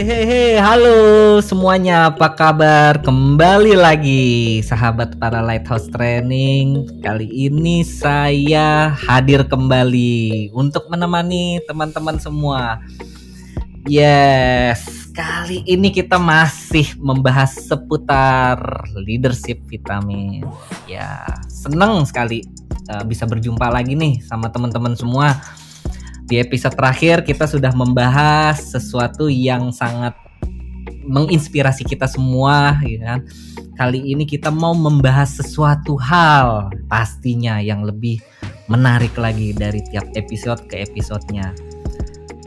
Hei, 0.00 0.56
halo 0.56 1.44
semuanya, 1.44 2.08
apa 2.08 2.32
kabar? 2.32 3.04
Kembali 3.04 3.76
lagi 3.76 4.64
sahabat 4.64 5.20
para 5.20 5.44
Lighthouse 5.44 5.92
Training. 5.92 6.88
Kali 7.04 7.28
ini 7.28 7.84
saya 7.84 8.96
hadir 8.96 9.44
kembali 9.44 10.56
untuk 10.56 10.88
menemani 10.88 11.60
teman-teman 11.68 12.16
semua. 12.16 12.80
Yes, 13.84 15.12
kali 15.12 15.68
ini 15.68 15.92
kita 15.92 16.16
masih 16.16 16.96
membahas 16.96 17.60
seputar 17.60 18.56
leadership 19.04 19.60
vitamin. 19.68 20.48
Ya, 20.88 21.28
seneng 21.52 22.08
sekali 22.08 22.48
uh, 22.88 23.04
bisa 23.04 23.28
berjumpa 23.28 23.68
lagi 23.68 23.92
nih 23.92 24.24
sama 24.24 24.48
teman-teman 24.48 24.96
semua 24.96 25.36
di 26.30 26.38
episode 26.38 26.78
terakhir 26.78 27.26
kita 27.26 27.42
sudah 27.42 27.74
membahas 27.74 28.62
sesuatu 28.62 29.26
yang 29.26 29.74
sangat 29.74 30.14
menginspirasi 31.02 31.82
kita 31.82 32.06
semua 32.06 32.78
ya 32.86 32.98
kan. 33.02 33.20
Kali 33.74 34.14
ini 34.14 34.22
kita 34.22 34.54
mau 34.54 34.70
membahas 34.70 35.42
sesuatu 35.42 35.98
hal 35.98 36.70
pastinya 36.86 37.58
yang 37.58 37.82
lebih 37.82 38.22
menarik 38.70 39.10
lagi 39.18 39.50
dari 39.50 39.82
tiap 39.90 40.06
episode 40.14 40.62
ke 40.70 40.86
episodenya. 40.86 41.50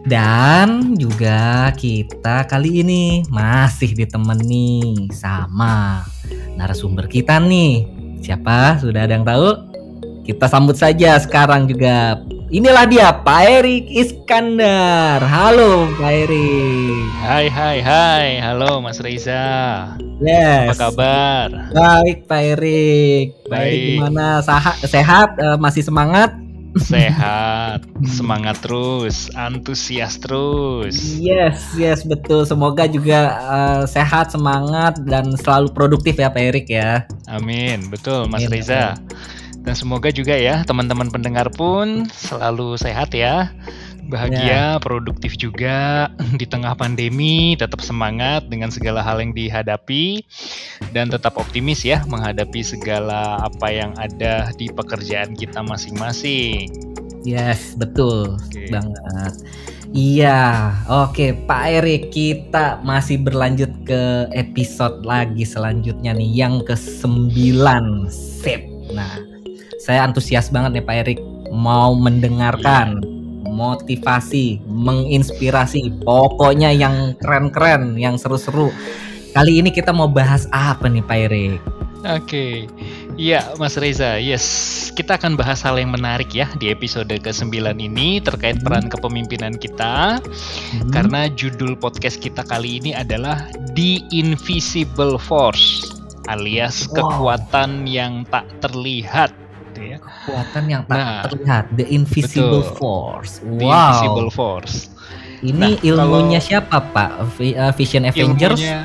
Dan 0.08 0.96
juga 0.96 1.72
kita 1.76 2.48
kali 2.48 2.88
ini 2.88 3.04
masih 3.28 3.92
ditemani 4.00 5.12
sama 5.12 6.08
narasumber 6.56 7.12
kita 7.12 7.36
nih. 7.44 7.84
Siapa? 8.24 8.80
Sudah 8.80 9.04
ada 9.04 9.20
yang 9.20 9.28
tahu? 9.28 9.76
Kita 10.24 10.48
sambut 10.48 10.80
saja 10.80 11.20
sekarang 11.20 11.68
juga 11.68 12.16
Inilah 12.54 12.86
dia 12.86 13.10
Pak 13.10 13.42
Erik 13.50 13.90
Iskandar. 13.90 15.26
Halo 15.26 15.90
Pak 15.98 16.30
Erik. 16.30 17.10
Hai 17.26 17.50
hai 17.50 17.82
hai. 17.82 18.38
Halo 18.46 18.78
Mas 18.78 19.02
Reza. 19.02 19.90
Yes. 20.22 20.70
Apa 20.70 20.94
kabar? 20.94 21.74
Baik 21.74 22.30
Pak 22.30 22.42
Erik. 22.54 23.34
Baik. 23.50 23.58
Baik 23.58 23.78
gimana? 23.98 24.28
Sehat? 24.46 24.76
Sehat? 24.86 25.30
Uh, 25.42 25.58
masih 25.58 25.82
semangat? 25.82 26.30
Sehat, 26.74 27.86
semangat 28.06 28.62
terus, 28.62 29.34
antusias 29.34 30.22
terus. 30.22 30.98
Yes, 31.18 31.74
yes 31.74 32.06
betul. 32.06 32.46
Semoga 32.46 32.86
juga 32.86 33.34
uh, 33.50 33.84
sehat, 33.90 34.30
semangat 34.30 35.02
dan 35.10 35.34
selalu 35.42 35.74
produktif 35.74 36.22
ya 36.22 36.30
Pak 36.30 36.54
Erik 36.54 36.70
ya. 36.70 37.10
Amin, 37.26 37.90
betul 37.90 38.30
Mas 38.30 38.46
Amin. 38.46 38.62
Reza. 38.62 38.94
Dan 39.64 39.74
semoga 39.80 40.12
juga 40.12 40.36
ya 40.36 40.62
teman-teman 40.68 41.08
pendengar 41.08 41.48
pun 41.56 42.08
selalu 42.12 42.76
sehat 42.76 43.16
ya. 43.16 43.52
Bahagia, 44.04 44.76
ya. 44.76 44.84
produktif 44.84 45.40
juga 45.40 46.12
di 46.40 46.44
tengah 46.44 46.76
pandemi, 46.76 47.56
tetap 47.56 47.80
semangat 47.80 48.44
dengan 48.52 48.68
segala 48.68 49.00
hal 49.00 49.24
yang 49.24 49.32
dihadapi 49.32 50.20
dan 50.92 51.08
tetap 51.08 51.40
optimis 51.40 51.88
ya 51.88 52.04
menghadapi 52.12 52.60
segala 52.62 53.40
apa 53.48 53.72
yang 53.72 53.96
ada 53.96 54.52
di 54.60 54.68
pekerjaan 54.68 55.32
kita 55.40 55.64
masing-masing. 55.64 56.68
Yes, 57.24 57.80
betul 57.80 58.36
okay. 58.36 58.68
banget. 58.68 59.34
Iya, 59.94 60.74
oke 60.90 61.46
Pak 61.48 61.64
Erik, 61.80 62.12
kita 62.12 62.84
masih 62.84 63.24
berlanjut 63.24 63.72
ke 63.88 64.28
episode 64.36 65.08
lagi 65.08 65.48
selanjutnya 65.48 66.12
nih 66.12 66.34
yang 66.34 66.60
ke-9. 66.68 67.32
Sip. 68.12 68.68
Nah, 68.92 69.33
saya 69.84 70.08
antusias 70.08 70.48
banget 70.48 70.80
nih 70.80 70.86
Pak 70.88 70.96
Erik 71.04 71.20
mau 71.52 71.92
mendengarkan 71.92 73.04
motivasi, 73.44 74.64
menginspirasi, 74.66 75.92
pokoknya 76.08 76.72
yang 76.72 77.14
keren-keren, 77.20 78.00
yang 78.00 78.16
seru-seru. 78.16 78.72
Kali 79.36 79.60
ini 79.60 79.70
kita 79.76 79.92
mau 79.92 80.08
bahas 80.08 80.48
apa 80.56 80.88
nih 80.88 81.04
Pak 81.04 81.20
Erik? 81.28 81.60
Oke, 82.04 82.20
okay. 82.20 82.54
iya 83.16 83.56
Mas 83.56 83.80
Reza, 83.80 84.20
yes, 84.20 84.44
kita 84.92 85.16
akan 85.16 85.40
bahas 85.40 85.64
hal 85.64 85.80
yang 85.80 85.96
menarik 85.96 86.36
ya 86.36 86.52
di 86.60 86.68
episode 86.68 87.08
ke-9 87.08 87.64
ini 87.80 88.20
terkait 88.20 88.60
hmm. 88.60 88.66
peran 88.68 88.86
kepemimpinan 88.92 89.56
kita. 89.56 90.20
Hmm. 90.20 90.92
Karena 90.92 91.32
judul 91.32 91.80
podcast 91.80 92.20
kita 92.20 92.44
kali 92.44 92.84
ini 92.84 92.92
adalah 92.92 93.48
The 93.76 94.04
Invisible 94.12 95.16
Force 95.16 95.92
alias 96.32 96.88
wow. 96.92 97.04
kekuatan 97.04 97.84
yang 97.84 98.24
tak 98.32 98.48
terlihat 98.64 99.43
ya. 99.84 99.98
Kekuatan 100.00 100.64
yang 100.72 100.82
tak 100.88 100.98
nah, 100.98 101.22
terlihat, 101.28 101.64
the 101.76 101.86
invisible 101.92 102.64
betul. 102.64 102.78
force. 102.80 103.44
Wow. 103.44 103.60
The 103.60 103.68
invisible 103.68 104.32
force. 104.32 104.76
Ini 105.44 105.70
nah, 105.76 105.84
ilmunya 105.84 106.40
siapa, 106.40 106.80
Pak? 106.80 107.36
Uh, 107.36 107.72
Vision 107.76 108.08
Avengers? 108.08 108.64
Ilmunya, 108.64 108.80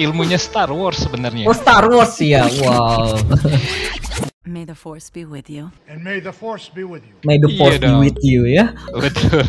ilmunya 0.00 0.38
Star 0.40 0.72
Wars 0.72 1.04
sebenarnya. 1.04 1.44
Oh, 1.44 1.56
Star 1.56 1.84
Wars 1.88 2.16
ya. 2.20 2.48
Wow. 2.64 3.20
May 4.56 4.64
the 4.64 4.72
force 4.72 5.12
be 5.12 5.28
with 5.28 5.52
you. 5.52 5.68
And 5.84 6.00
may 6.00 6.16
the 6.16 6.32
force 6.32 6.72
be 6.72 6.80
with 6.80 7.04
you. 7.04 7.12
May 7.28 7.36
the 7.36 7.52
iya 7.52 7.60
force 7.60 7.76
iya 7.76 7.84
be 7.84 7.92
dong. 7.92 8.00
with 8.00 8.20
you 8.24 8.40
ya. 8.48 8.72
Betul. 9.04 9.44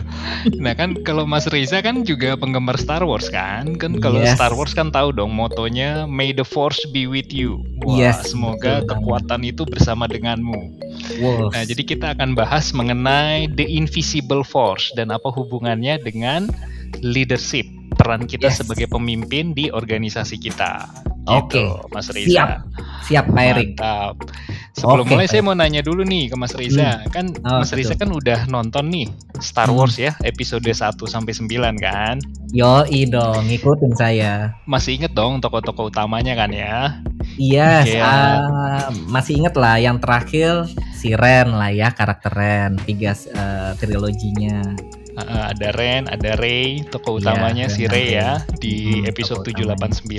Nah 0.60 0.76
kan 0.76 1.00
kalau 1.08 1.24
Mas 1.24 1.48
Reza 1.48 1.80
kan 1.80 2.04
juga 2.04 2.36
penggemar 2.36 2.76
Star 2.76 3.08
Wars 3.08 3.32
kan? 3.32 3.80
Kan 3.80 4.04
kalau 4.04 4.20
yes. 4.20 4.36
Star 4.36 4.52
Wars 4.52 4.76
kan 4.76 4.92
tahu 4.92 5.16
dong 5.16 5.32
motonya 5.32 6.04
May 6.12 6.36
the 6.36 6.44
force 6.44 6.84
be 6.92 7.08
with 7.08 7.32
you. 7.32 7.64
Wah, 7.88 7.96
yes. 7.96 8.36
Semoga 8.36 8.84
betul 8.84 9.00
kekuatan 9.00 9.48
itu 9.48 9.64
bersama 9.64 10.12
denganmu. 10.12 10.76
Wow. 11.24 11.56
Nah 11.56 11.64
jadi 11.64 11.88
kita 11.88 12.12
akan 12.12 12.36
bahas 12.36 12.76
mengenai 12.76 13.48
the 13.56 13.64
invisible 13.64 14.44
force 14.44 14.92
dan 15.00 15.16
apa 15.16 15.32
hubungannya 15.32 16.04
dengan 16.04 16.52
leadership 17.04 17.66
peran 17.98 18.30
kita 18.30 18.52
yes. 18.52 18.62
sebagai 18.64 18.88
pemimpin 18.92 19.52
di 19.52 19.74
organisasi 19.74 20.38
kita. 20.38 20.86
Oke, 21.28 21.60
gitu, 21.60 21.92
Mas 21.92 22.08
Reza. 22.08 22.32
Siap, 22.32 22.50
siap 23.04 23.26
Pak 23.36 23.44
Erik. 23.44 23.70
Mantap. 23.76 24.16
Sebelum 24.78 25.10
okay, 25.10 25.14
mulai 25.18 25.26
saya 25.26 25.42
mau 25.42 25.58
nanya 25.58 25.82
dulu 25.82 26.06
nih 26.06 26.30
ke 26.30 26.36
Mas 26.38 26.54
Riza. 26.54 27.02
Hmm. 27.02 27.10
Kan 27.10 27.26
oh, 27.50 27.66
Mas 27.66 27.74
Riza 27.74 27.98
kan 27.98 28.14
udah 28.14 28.46
nonton 28.46 28.94
nih 28.94 29.10
Star 29.42 29.74
hmm. 29.74 29.78
Wars 29.78 29.98
ya 29.98 30.14
episode 30.22 30.62
1 30.62 30.78
sampai 31.02 31.34
9 31.34 31.50
kan? 31.82 32.22
Yo, 32.54 32.86
dong, 33.10 33.50
ngikutin 33.50 33.94
saya. 33.98 34.54
Masih 34.70 35.02
inget 35.02 35.18
dong 35.18 35.42
tokoh-tokoh 35.42 35.90
utamanya 35.90 36.38
kan 36.38 36.54
ya? 36.54 37.02
Iya, 37.42 37.90
yes, 37.90 38.06
uh, 38.06 38.88
masih 39.10 39.42
inget 39.42 39.58
lah 39.58 39.82
yang 39.82 39.98
terakhir 39.98 40.70
si 40.94 41.18
Ren 41.18 41.58
lah 41.58 41.74
ya 41.74 41.90
karakter 41.92 42.32
Ren 42.32 42.78
tiga 42.86 43.18
uh, 43.34 43.74
triloginya. 43.82 44.78
Uh, 45.18 45.50
ada 45.50 45.74
Ren, 45.74 46.06
ada 46.06 46.38
Ray, 46.38 46.86
tokoh 46.94 47.18
iya, 47.18 47.34
utamanya 47.34 47.66
ya, 47.66 47.74
si 47.74 47.82
Ray 47.90 48.08
ya 48.14 48.46
di 48.62 49.02
hmm, 49.02 49.10
episode 49.10 49.42
789. 49.42 50.14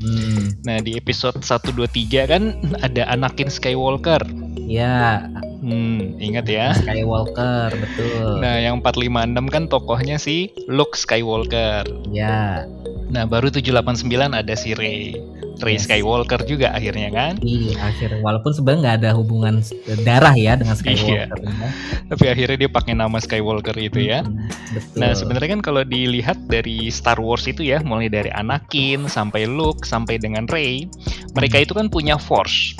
Hmm. 0.00 0.56
Nah, 0.64 0.80
di 0.80 0.96
episode 0.96 1.44
123 1.44 2.32
kan 2.32 2.56
ada 2.80 3.12
Anakin 3.12 3.52
Skywalker. 3.52 4.24
Ya. 4.56 5.28
Hmm, 5.60 6.16
ingat 6.16 6.48
ya. 6.48 6.72
Skywalker, 6.72 7.76
betul. 7.76 8.40
Nah, 8.40 8.56
yang 8.56 8.80
456 8.80 9.52
kan 9.52 9.64
tokohnya 9.68 10.16
si 10.16 10.48
Luke 10.64 10.96
Skywalker. 10.96 11.84
Ya. 12.08 12.64
Nah, 13.12 13.28
baru 13.28 13.52
789 13.52 14.32
ada 14.32 14.54
si 14.56 14.72
Ray. 14.72 15.12
Yes. 15.60 15.86
Skywalker 15.86 16.40
juga 16.48 16.72
akhirnya 16.74 17.12
kan? 17.12 17.32
Iya, 17.44 17.78
akhirnya 17.78 18.18
walaupun 18.24 18.50
sebenarnya 18.56 18.80
nggak 18.82 18.96
ada 19.04 19.10
hubungan 19.14 19.54
darah 20.02 20.34
ya 20.34 20.58
dengan 20.58 20.74
Skywalker. 20.74 21.38
Iya. 21.38 21.48
Ya. 21.50 21.68
Tapi 22.10 22.24
akhirnya 22.28 22.56
dia 22.66 22.70
pakai 22.72 22.92
nama 22.96 23.18
Skywalker 23.20 23.76
itu 23.78 24.00
ya. 24.02 24.26
Hmm, 24.26 24.48
betul. 24.74 24.98
Nah, 24.98 25.10
sebenarnya 25.14 25.50
kan 25.58 25.62
kalau 25.62 25.82
dilihat 25.86 26.38
dari 26.50 26.90
Star 26.90 27.20
Wars 27.22 27.46
itu 27.46 27.62
ya, 27.62 27.78
mulai 27.84 28.10
dari 28.10 28.32
Anakin 28.32 29.06
sampai 29.06 29.46
Luke 29.46 29.86
sampai 29.86 30.18
dengan 30.18 30.48
Ray, 30.50 30.90
mereka 31.36 31.60
hmm. 31.60 31.64
itu 31.68 31.72
kan 31.78 31.86
punya 31.92 32.16
Force. 32.18 32.74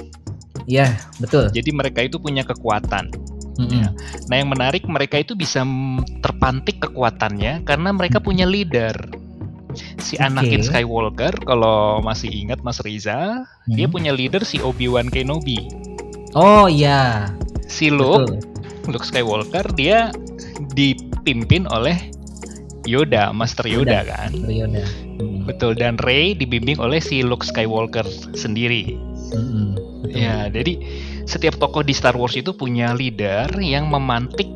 Iya, 0.66 0.94
betul. 1.18 1.50
Jadi 1.50 1.70
mereka 1.74 2.06
itu 2.06 2.22
punya 2.22 2.46
kekuatan. 2.46 3.10
Mm 3.52 3.68
-hmm. 3.68 3.84
Nah, 4.32 4.36
yang 4.40 4.48
menarik 4.48 4.88
mereka 4.88 5.20
itu 5.20 5.36
bisa 5.36 5.60
terpantik 6.24 6.80
kekuatannya 6.88 7.68
karena 7.68 7.92
mereka 7.92 8.16
punya 8.16 8.48
leader 8.48 8.96
si 10.00 10.16
okay. 10.16 10.26
Anakin 10.28 10.62
Skywalker 10.62 11.34
kalau 11.44 12.00
masih 12.04 12.28
ingat 12.30 12.60
Mas 12.60 12.78
Riza 12.84 13.42
hmm. 13.68 13.74
dia 13.76 13.86
punya 13.88 14.12
leader 14.14 14.42
si 14.44 14.60
Obi 14.62 14.88
Wan 14.88 15.08
Kenobi 15.08 15.68
oh 16.36 16.66
iya 16.68 17.30
si 17.66 17.88
Luke 17.88 18.28
Betul. 18.28 18.92
Luke 18.92 19.06
Skywalker 19.06 19.66
dia 19.74 20.10
dipimpin 20.74 21.66
oleh 21.70 21.96
Yoda 22.82 23.30
Master 23.30 23.66
Yoda, 23.70 24.02
Yoda 24.02 24.10
kan 24.10 24.30
Yoda 24.34 24.84
hmm. 25.22 25.46
betul 25.46 25.78
dan 25.78 25.98
Rey 26.02 26.34
dibimbing 26.34 26.82
oleh 26.82 26.98
si 26.98 27.22
Luke 27.22 27.46
Skywalker 27.46 28.06
sendiri 28.34 28.98
hmm. 29.34 30.10
ya 30.10 30.50
jadi 30.50 30.78
setiap 31.22 31.56
tokoh 31.62 31.86
di 31.86 31.94
Star 31.94 32.18
Wars 32.18 32.34
itu 32.34 32.50
punya 32.50 32.90
leader 32.92 33.46
yang 33.62 33.86
memantik 33.86 34.50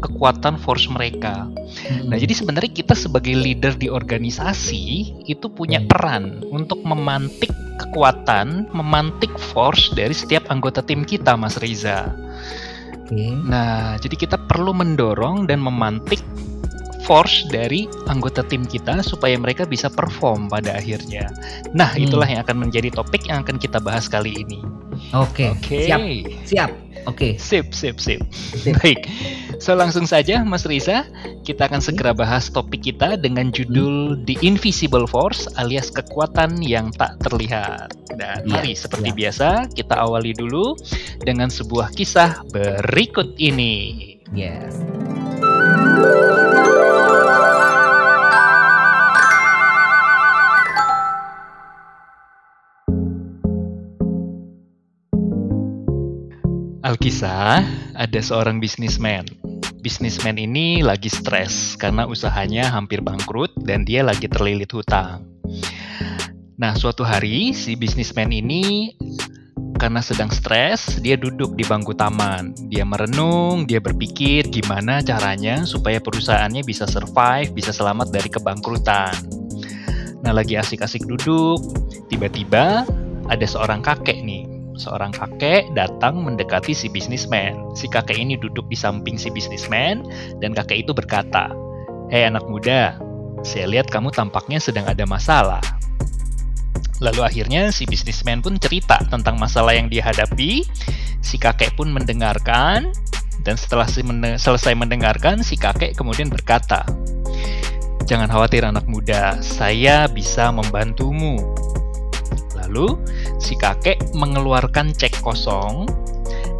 kekuatan 0.00 0.60
force 0.60 0.86
mereka. 0.88 1.48
Hmm. 1.88 2.12
Nah, 2.12 2.16
jadi 2.16 2.32
sebenarnya 2.36 2.72
kita 2.72 2.94
sebagai 2.94 3.34
leader 3.34 3.74
di 3.74 3.88
organisasi 3.90 4.84
itu 5.26 5.46
punya 5.50 5.82
hmm. 5.82 5.88
peran 5.88 6.24
untuk 6.48 6.82
memantik 6.86 7.52
kekuatan, 7.76 8.72
memantik 8.72 9.32
force 9.36 9.92
dari 9.92 10.12
setiap 10.16 10.48
anggota 10.48 10.80
tim 10.80 11.04
kita, 11.04 11.36
Mas 11.36 11.60
Riza. 11.60 12.12
Okay. 13.06 13.30
Nah, 13.46 13.94
jadi 14.02 14.16
kita 14.18 14.36
perlu 14.50 14.74
mendorong 14.74 15.46
dan 15.46 15.62
memantik 15.62 16.18
force 17.06 17.46
dari 17.54 17.86
anggota 18.10 18.42
tim 18.42 18.66
kita 18.66 18.98
supaya 18.98 19.38
mereka 19.38 19.62
bisa 19.62 19.86
perform 19.86 20.50
pada 20.50 20.74
akhirnya. 20.74 21.30
Nah, 21.70 21.94
hmm. 21.94 22.02
itulah 22.02 22.26
yang 22.26 22.42
akan 22.42 22.66
menjadi 22.66 22.90
topik 22.90 23.30
yang 23.30 23.46
akan 23.46 23.62
kita 23.62 23.78
bahas 23.78 24.10
kali 24.10 24.42
ini. 24.42 24.58
Oke. 25.14 25.46
Okay. 25.46 25.48
Oke. 25.54 25.62
Okay. 25.62 25.84
Siap. 25.86 26.00
Siap. 26.50 26.70
Oke. 27.06 27.16
Okay. 27.16 27.32
Sip, 27.38 27.70
sip, 27.70 28.02
sip, 28.02 28.20
sip. 28.34 28.74
Baik. 28.82 29.06
So 29.62 29.72
langsung 29.72 30.04
saja 30.04 30.44
Mas 30.44 30.66
Riza, 30.68 31.06
kita 31.46 31.70
akan 31.70 31.80
segera 31.80 32.12
bahas 32.12 32.50
topik 32.52 32.84
kita 32.84 33.16
dengan 33.16 33.48
judul 33.54 34.20
The 34.26 34.36
Invisible 34.42 35.08
Force 35.08 35.48
alias 35.56 35.88
kekuatan 35.94 36.60
yang 36.60 36.92
tak 36.92 37.16
terlihat. 37.24 37.94
Dan 38.16 38.44
yeah, 38.44 38.60
mari 38.60 38.76
seperti 38.76 39.14
yeah. 39.14 39.18
biasa 39.26 39.48
kita 39.72 39.94
awali 39.96 40.36
dulu 40.36 40.76
dengan 41.24 41.48
sebuah 41.48 41.94
kisah 41.94 42.44
berikut 42.52 43.38
ini. 43.40 44.16
Yes. 44.34 44.76
Alkisah, 56.96 57.60
ada 57.92 58.20
seorang 58.24 58.56
bisnismen. 58.56 59.28
Bisnismen 59.84 60.40
ini 60.40 60.80
lagi 60.80 61.12
stres 61.12 61.76
karena 61.76 62.08
usahanya 62.08 62.72
hampir 62.72 63.04
bangkrut 63.04 63.52
dan 63.68 63.84
dia 63.84 64.00
lagi 64.00 64.24
terlilit 64.32 64.72
hutang. 64.72 65.20
Nah, 66.56 66.72
suatu 66.72 67.04
hari 67.04 67.52
si 67.52 67.76
bisnismen 67.76 68.32
ini 68.32 68.96
karena 69.76 70.00
sedang 70.00 70.32
stres, 70.32 70.96
dia 71.04 71.20
duduk 71.20 71.52
di 71.52 71.68
bangku 71.68 71.92
taman. 71.92 72.56
Dia 72.72 72.88
merenung, 72.88 73.68
dia 73.68 73.76
berpikir 73.76 74.48
gimana 74.48 75.04
caranya 75.04 75.68
supaya 75.68 76.00
perusahaannya 76.00 76.64
bisa 76.64 76.88
survive, 76.88 77.52
bisa 77.52 77.76
selamat 77.76 78.08
dari 78.08 78.32
kebangkrutan. 78.32 79.12
Nah, 80.24 80.32
lagi 80.32 80.56
asik-asik 80.56 81.04
duduk, 81.04 81.60
tiba-tiba 82.08 82.88
ada 83.28 83.44
seorang 83.44 83.84
kakek 83.84 84.24
nih 84.24 84.45
seorang 84.76 85.12
kakek 85.12 85.72
datang 85.72 86.20
mendekati 86.20 86.76
si 86.76 86.92
bisnismen. 86.92 87.56
Si 87.72 87.88
kakek 87.88 88.16
ini 88.16 88.36
duduk 88.36 88.68
di 88.68 88.76
samping 88.76 89.16
si 89.16 89.32
bisnismen 89.32 90.04
dan 90.40 90.52
kakek 90.52 90.86
itu 90.86 90.92
berkata, 90.92 91.50
"Hei 92.12 92.28
anak 92.28 92.44
muda, 92.46 93.00
saya 93.40 93.66
lihat 93.66 93.88
kamu 93.88 94.12
tampaknya 94.12 94.60
sedang 94.60 94.84
ada 94.86 95.04
masalah." 95.08 95.64
Lalu 97.00 97.20
akhirnya 97.24 97.68
si 97.72 97.84
bisnismen 97.84 98.40
pun 98.40 98.56
cerita 98.56 98.96
tentang 99.08 99.36
masalah 99.36 99.76
yang 99.76 99.92
dihadapi. 99.92 100.64
Si 101.20 101.36
kakek 101.36 101.76
pun 101.76 101.92
mendengarkan 101.92 102.92
dan 103.44 103.54
setelah 103.58 103.84
si 103.84 104.00
mende 104.00 104.40
selesai 104.40 104.72
mendengarkan, 104.72 105.44
si 105.44 105.60
kakek 105.60 105.92
kemudian 105.92 106.32
berkata, 106.32 106.88
"Jangan 108.08 108.32
khawatir 108.32 108.64
anak 108.64 108.88
muda, 108.88 109.36
saya 109.44 110.08
bisa 110.08 110.48
membantumu." 110.48 111.36
Lalu, 112.56 112.98
si 113.38 113.54
kakek 113.58 114.00
mengeluarkan 114.16 114.92
cek 114.96 115.20
kosong 115.20 115.88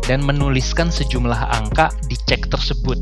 dan 0.06 0.22
menuliskan 0.22 0.88
sejumlah 0.88 1.38
angka 1.52 1.90
di 2.06 2.16
cek 2.16 2.48
tersebut. 2.48 3.00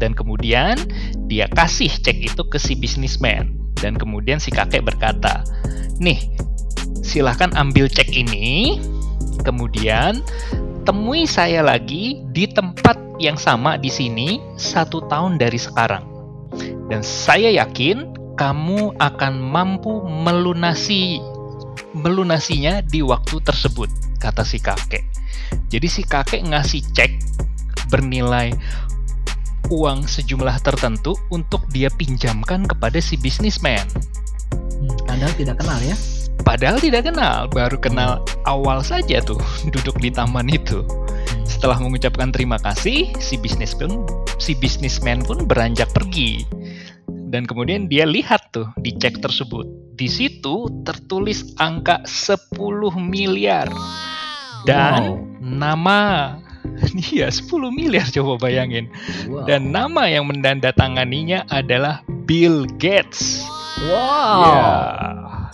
Dan 0.00 0.16
kemudian 0.16 0.80
dia 1.28 1.44
kasih 1.52 1.92
cek 1.92 2.32
itu 2.32 2.42
ke 2.48 2.56
si 2.56 2.72
bisnismen. 2.78 3.52
Dan 3.76 3.96
kemudian 3.96 4.40
si 4.40 4.48
kakek 4.48 4.84
berkata, 4.84 5.44
Nih, 6.00 6.32
silahkan 7.04 7.52
ambil 7.56 7.88
cek 7.88 8.08
ini, 8.12 8.80
kemudian 9.44 10.24
temui 10.88 11.28
saya 11.28 11.60
lagi 11.60 12.24
di 12.32 12.48
tempat 12.48 12.96
yang 13.20 13.36
sama 13.36 13.76
di 13.76 13.92
sini 13.92 14.40
satu 14.56 15.04
tahun 15.12 15.36
dari 15.36 15.60
sekarang. 15.60 16.04
Dan 16.88 17.04
saya 17.04 17.52
yakin 17.52 18.16
kamu 18.40 18.96
akan 18.96 19.34
mampu 19.36 20.00
melunasi 20.08 21.20
melunasinya 21.96 22.82
di 22.84 23.02
waktu 23.02 23.42
tersebut, 23.42 23.90
kata 24.22 24.46
si 24.46 24.62
kakek. 24.62 25.04
Jadi 25.70 25.88
si 25.90 26.02
kakek 26.06 26.46
ngasih 26.46 26.82
cek 26.94 27.12
bernilai 27.90 28.54
uang 29.70 30.06
sejumlah 30.06 30.62
tertentu 30.62 31.14
untuk 31.30 31.62
dia 31.70 31.90
pinjamkan 31.94 32.66
kepada 32.66 32.98
si 32.98 33.18
bisnismen. 33.18 33.82
Padahal 35.06 35.34
tidak 35.36 35.56
kenal 35.62 35.78
ya? 35.82 35.96
Padahal 36.40 36.78
tidak 36.80 37.12
kenal, 37.12 37.46
baru 37.52 37.76
kenal 37.76 38.24
awal 38.48 38.80
saja 38.80 39.20
tuh 39.20 39.38
duduk 39.74 39.98
di 40.00 40.08
taman 40.10 40.48
itu. 40.48 40.82
Hmm. 40.82 41.44
Setelah 41.46 41.78
mengucapkan 41.78 42.32
terima 42.32 42.56
kasih, 42.56 43.12
si 43.20 43.34
bisnis 43.36 43.76
pun 43.76 44.06
si 44.40 44.56
bisnismen 44.56 45.20
pun 45.22 45.44
beranjak 45.44 45.92
pergi. 45.92 46.48
Dan 47.30 47.46
kemudian 47.46 47.86
dia 47.86 48.02
lihat 48.02 48.50
tuh 48.50 48.66
di 48.82 48.90
cek 48.98 49.22
tersebut. 49.22 49.62
Di 49.94 50.10
situ 50.10 50.66
tertulis 50.82 51.54
angka 51.62 52.02
10 52.02 52.58
miliar. 52.98 53.70
Dan 54.66 55.00
wow. 55.00 55.14
nama 55.38 56.00
Iya, 57.14 57.30
10 57.30 57.70
miliar 57.70 58.10
coba 58.10 58.50
bayangin. 58.50 58.90
Wow. 59.30 59.46
Dan 59.46 59.70
nama 59.70 60.10
yang 60.10 60.26
mendandatanganinya 60.26 61.46
adalah 61.46 62.02
Bill 62.26 62.66
Gates. 62.82 63.46
Wow. 63.86 64.42
Ya, 64.42 64.58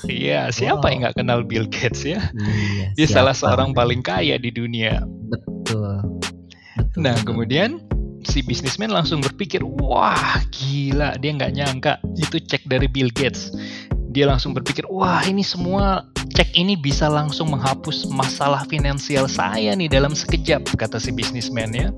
iya, 0.09 0.41
siapa 0.49 0.89
wow. 0.89 0.91
yang 0.91 0.99
nggak 1.05 1.17
kenal 1.21 1.41
Bill 1.45 1.69
Gates 1.69 2.03
ya? 2.03 2.33
Iya, 2.33 2.97
Dia 2.97 3.07
salah 3.07 3.37
seorang 3.37 3.77
paling 3.77 4.01
kaya 4.01 4.41
di 4.41 4.49
dunia. 4.49 5.05
Betul. 5.05 6.01
Betul 6.77 7.01
nah, 7.01 7.17
kemudian 7.25 7.81
si 8.27 8.43
bisnismen 8.43 8.91
langsung 8.91 9.23
berpikir, 9.23 9.63
wah 9.63 10.43
gila, 10.51 11.15
dia 11.23 11.31
nggak 11.33 11.53
nyangka 11.55 11.93
itu 12.19 12.43
cek 12.43 12.67
dari 12.67 12.91
Bill 12.91 13.09
Gates. 13.15 13.55
Dia 14.11 14.27
langsung 14.27 14.53
berpikir, 14.57 14.83
wah 14.91 15.23
ini 15.25 15.47
semua 15.47 16.03
cek 16.35 16.59
ini 16.59 16.75
bisa 16.75 17.07
langsung 17.07 17.55
menghapus 17.55 18.11
masalah 18.11 18.67
finansial 18.67 19.31
saya 19.31 19.73
nih 19.73 19.87
dalam 19.87 20.13
sekejap, 20.13 20.67
kata 20.75 20.99
si 20.99 21.15
bisnismen 21.15 21.71
ya. 21.73 21.89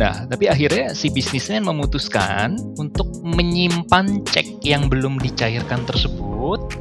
Nah, 0.00 0.24
tapi 0.26 0.48
akhirnya 0.48 0.96
si 0.96 1.12
bisnismen 1.12 1.60
memutuskan 1.60 2.56
untuk 2.80 3.06
menyimpan 3.20 4.24
cek 4.24 4.64
yang 4.64 4.88
belum 4.88 5.20
dicairkan 5.20 5.84
tersebut, 5.84 6.72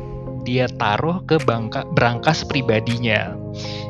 dia 0.48 0.72
taruh 0.80 1.20
ke 1.28 1.36
bangka, 1.44 1.84
berangkas 1.94 2.48
pribadinya. 2.48 3.36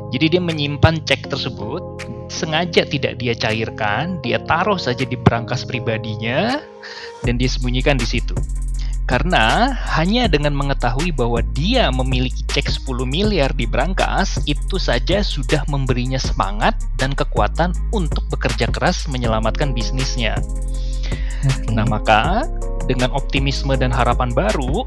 Jadi 0.09 0.33
dia 0.33 0.41
menyimpan 0.41 1.05
cek 1.05 1.29
tersebut 1.29 1.81
sengaja 2.29 2.85
tidak 2.85 3.17
dia 3.17 3.33
cairkan, 3.33 4.21
dia 4.21 4.37
taruh 4.45 4.77
saja 4.77 5.03
di 5.03 5.17
berangkas 5.17 5.65
pribadinya 5.65 6.61
dan 7.25 7.35
dia 7.35 7.49
sembunyikan 7.49 7.97
di 7.97 8.05
situ. 8.07 8.37
Karena 9.09 9.73
hanya 9.97 10.29
dengan 10.29 10.53
mengetahui 10.53 11.09
bahwa 11.17 11.41
dia 11.57 11.89
memiliki 11.89 12.45
cek 12.45 12.69
10 12.85 13.09
miliar 13.09 13.49
di 13.57 13.65
berangkas, 13.65 14.37
itu 14.45 14.77
saja 14.77 15.25
sudah 15.25 15.65
memberinya 15.65 16.21
semangat 16.21 16.77
dan 17.01 17.17
kekuatan 17.17 17.73
untuk 17.89 18.21
bekerja 18.29 18.69
keras 18.69 19.09
menyelamatkan 19.09 19.73
bisnisnya. 19.73 20.37
Okay. 21.41 21.73
Nah, 21.73 21.89
maka 21.89 22.45
dengan 22.85 23.09
optimisme 23.17 23.73
dan 23.73 23.89
harapan 23.89 24.29
baru, 24.29 24.85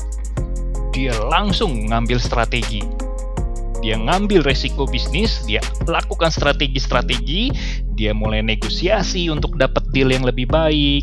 dia 0.95 1.19
langsung 1.27 1.91
ngambil 1.91 2.23
strategi 2.23 3.02
dia 3.83 3.99
ngambil 3.99 4.47
resiko 4.47 4.87
bisnis, 4.87 5.43
dia 5.43 5.59
lakukan 5.91 6.31
strategi-strategi, 6.31 7.51
dia 7.99 8.15
mulai 8.15 8.39
negosiasi 8.41 9.27
untuk 9.27 9.59
dapat 9.59 9.83
deal 9.91 10.15
yang 10.15 10.23
lebih 10.23 10.47
baik. 10.47 11.03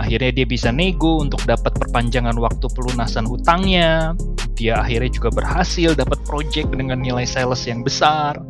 Akhirnya 0.00 0.32
dia 0.32 0.46
bisa 0.48 0.72
nego 0.72 1.20
untuk 1.20 1.44
dapat 1.44 1.76
perpanjangan 1.76 2.34
waktu 2.40 2.66
pelunasan 2.72 3.28
hutangnya. 3.28 4.16
Dia 4.58 4.82
akhirnya 4.82 5.14
juga 5.14 5.30
berhasil 5.30 5.94
dapat 5.94 6.18
project 6.26 6.74
dengan 6.74 6.98
nilai 6.98 7.22
sales 7.22 7.62
yang 7.68 7.86
besar. 7.86 8.40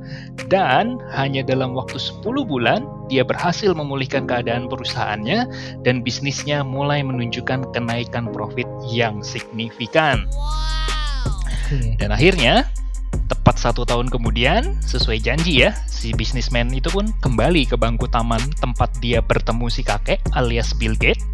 Dan 0.48 0.96
hanya 1.12 1.44
dalam 1.44 1.76
waktu 1.76 2.00
10 2.00 2.24
bulan, 2.48 2.86
dia 3.12 3.26
berhasil 3.26 3.76
memulihkan 3.76 4.24
keadaan 4.24 4.72
perusahaannya 4.72 5.44
dan 5.84 6.00
bisnisnya 6.00 6.64
mulai 6.64 7.04
menunjukkan 7.04 7.74
kenaikan 7.76 8.30
profit 8.32 8.70
yang 8.88 9.20
signifikan. 9.20 10.24
Dan 12.00 12.08
akhirnya 12.08 12.64
Tepat 13.28 13.60
satu 13.60 13.84
tahun 13.84 14.08
kemudian, 14.08 14.80
sesuai 14.84 15.20
janji 15.20 15.64
ya, 15.64 15.76
si 15.88 16.12
bisnismen 16.16 16.72
itu 16.72 16.88
pun 16.88 17.08
kembali 17.20 17.68
ke 17.68 17.76
bangku 17.76 18.08
taman 18.08 18.40
tempat 18.60 18.92
dia 19.00 19.20
bertemu 19.20 19.68
si 19.68 19.84
kakek 19.84 20.20
alias 20.32 20.72
Bill 20.76 20.96
Gates. 20.96 21.24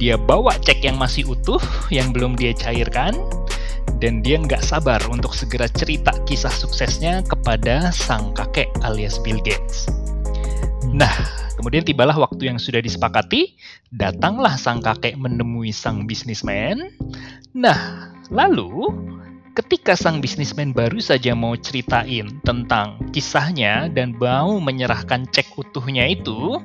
Dia 0.00 0.16
bawa 0.16 0.56
cek 0.56 0.80
yang 0.80 0.96
masih 0.96 1.28
utuh, 1.28 1.60
yang 1.92 2.10
belum 2.10 2.34
dia 2.34 2.56
cairkan, 2.56 3.14
dan 4.00 4.24
dia 4.24 4.40
nggak 4.40 4.64
sabar 4.64 4.98
untuk 5.12 5.36
segera 5.36 5.68
cerita 5.68 6.10
kisah 6.24 6.50
suksesnya 6.50 7.20
kepada 7.28 7.92
sang 7.92 8.32
kakek 8.32 8.72
alias 8.80 9.20
Bill 9.20 9.38
Gates. 9.44 9.86
Nah, 10.90 11.12
kemudian 11.54 11.84
tibalah 11.84 12.16
waktu 12.16 12.50
yang 12.50 12.58
sudah 12.58 12.80
disepakati, 12.80 13.54
datanglah 13.92 14.56
sang 14.56 14.80
kakek 14.80 15.14
menemui 15.20 15.70
sang 15.70 16.08
bisnismen. 16.08 16.96
Nah, 17.52 18.10
lalu 18.32 18.88
Ketika 19.60 19.92
sang 19.92 20.24
bisnismen 20.24 20.72
baru 20.72 21.04
saja 21.04 21.36
mau 21.36 21.52
ceritain 21.52 22.40
tentang 22.48 22.96
kisahnya 23.12 23.92
dan 23.92 24.16
mau 24.16 24.56
menyerahkan 24.56 25.28
cek 25.28 25.52
utuhnya 25.52 26.08
itu, 26.08 26.64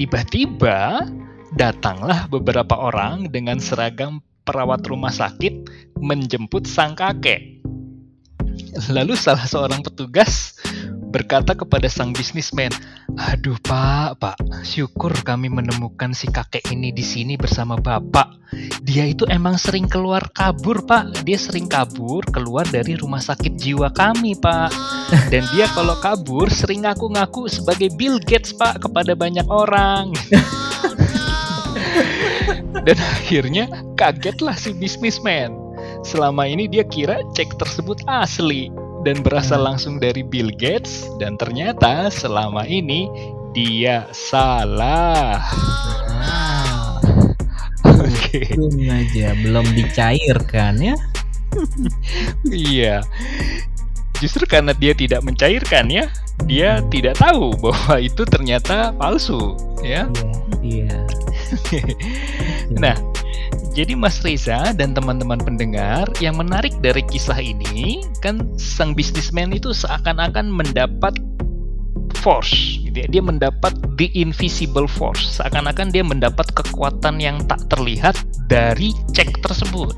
tiba-tiba 0.00 1.04
datanglah 1.52 2.24
beberapa 2.32 2.72
orang 2.72 3.28
dengan 3.28 3.60
seragam 3.60 4.24
perawat 4.48 4.80
rumah 4.88 5.12
sakit 5.12 5.68
menjemput 6.00 6.64
sang 6.64 6.96
kakek. 6.96 7.60
Lalu 8.88 9.12
salah 9.12 9.44
seorang 9.44 9.84
petugas 9.84 10.56
berkata 11.16 11.56
kepada 11.56 11.88
sang 11.88 12.12
bisnismen, 12.12 12.68
"Aduh, 13.16 13.56
Pak, 13.64 14.20
Pak, 14.20 14.36
syukur 14.68 15.16
kami 15.24 15.48
menemukan 15.48 16.12
si 16.12 16.28
kakek 16.28 16.68
ini 16.68 16.92
di 16.92 17.00
sini 17.00 17.40
bersama 17.40 17.80
Bapak. 17.80 18.36
Dia 18.84 19.08
itu 19.08 19.24
emang 19.32 19.56
sering 19.56 19.88
keluar 19.88 20.28
kabur, 20.36 20.84
Pak. 20.84 21.24
Dia 21.24 21.40
sering 21.40 21.72
kabur 21.72 22.20
keluar 22.28 22.68
dari 22.68 23.00
rumah 23.00 23.24
sakit 23.24 23.56
jiwa 23.56 23.96
kami, 23.96 24.36
Pak. 24.36 24.76
Dan 25.32 25.48
dia 25.56 25.64
kalau 25.72 25.96
kabur 26.04 26.52
sering 26.52 26.84
ngaku-ngaku 26.84 27.48
sebagai 27.48 27.88
Bill 27.96 28.20
Gates, 28.20 28.52
Pak, 28.52 28.84
kepada 28.84 29.16
banyak 29.16 29.48
orang." 29.48 30.12
Dan 32.86 33.00
akhirnya 33.00 33.64
kagetlah 33.96 34.54
si 34.54 34.76
bisnismen. 34.76 35.56
Selama 36.04 36.44
ini 36.44 36.68
dia 36.68 36.84
kira 36.84 37.24
cek 37.32 37.56
tersebut 37.56 38.04
asli 38.04 38.68
dan 39.06 39.22
berasal 39.22 39.62
hmm. 39.62 39.68
langsung 39.70 39.94
dari 40.02 40.26
Bill 40.26 40.50
Gates 40.50 41.06
dan 41.22 41.38
ternyata 41.38 42.10
selama 42.10 42.66
ini 42.66 43.06
dia 43.54 44.10
salah. 44.10 45.38
Ah. 46.10 46.98
Oke. 48.02 48.42
Okay. 48.50 48.90
aja 48.90 49.38
belum 49.46 49.62
dicairkan 49.78 50.82
ya. 50.82 50.98
iya. 52.50 53.06
Justru 54.18 54.42
karena 54.48 54.74
dia 54.74 54.90
tidak 54.96 55.22
mencairkan 55.22 55.86
ya, 55.86 56.10
dia 56.50 56.82
tidak 56.90 57.20
tahu 57.20 57.54
bahwa 57.62 58.00
itu 58.00 58.26
ternyata 58.26 58.90
palsu, 58.96 59.54
ya. 59.86 60.10
Iya. 60.64 60.90
iya. 60.90 60.98
nah, 62.82 62.96
jadi 63.76 63.92
Mas 63.92 64.24
Reza 64.24 64.72
dan 64.72 64.96
teman-teman 64.96 65.36
pendengar 65.36 66.08
yang 66.16 66.40
menarik 66.40 66.72
dari 66.80 67.04
kisah 67.12 67.36
ini 67.36 68.00
kan 68.24 68.40
sang 68.56 68.96
bisnismen 68.96 69.52
itu 69.52 69.76
seakan-akan 69.76 70.48
mendapat 70.48 71.12
force 72.24 72.80
gitu 72.80 73.04
ya. 73.04 73.08
Dia 73.12 73.20
mendapat 73.20 73.76
the 74.00 74.08
invisible 74.16 74.88
force. 74.88 75.36
Seakan-akan 75.36 75.92
dia 75.92 76.00
mendapat 76.00 76.48
kekuatan 76.56 77.20
yang 77.20 77.44
tak 77.44 77.68
terlihat 77.68 78.16
dari 78.48 78.96
cek 79.12 79.44
tersebut. 79.44 79.92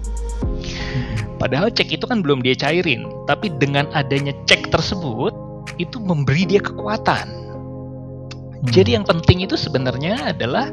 Padahal 1.38 1.70
cek 1.70 1.94
itu 1.94 2.02
kan 2.02 2.18
belum 2.18 2.42
dia 2.42 2.58
cairin, 2.58 3.06
tapi 3.30 3.46
dengan 3.62 3.86
adanya 3.94 4.34
cek 4.50 4.74
tersebut 4.74 5.30
itu 5.78 6.02
memberi 6.02 6.50
dia 6.50 6.58
kekuatan. 6.58 7.30
Hmm. 7.30 8.74
Jadi 8.74 8.98
yang 8.98 9.06
penting 9.06 9.46
itu 9.46 9.54
sebenarnya 9.54 10.34
adalah 10.34 10.66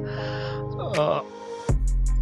uh, 0.98 1.22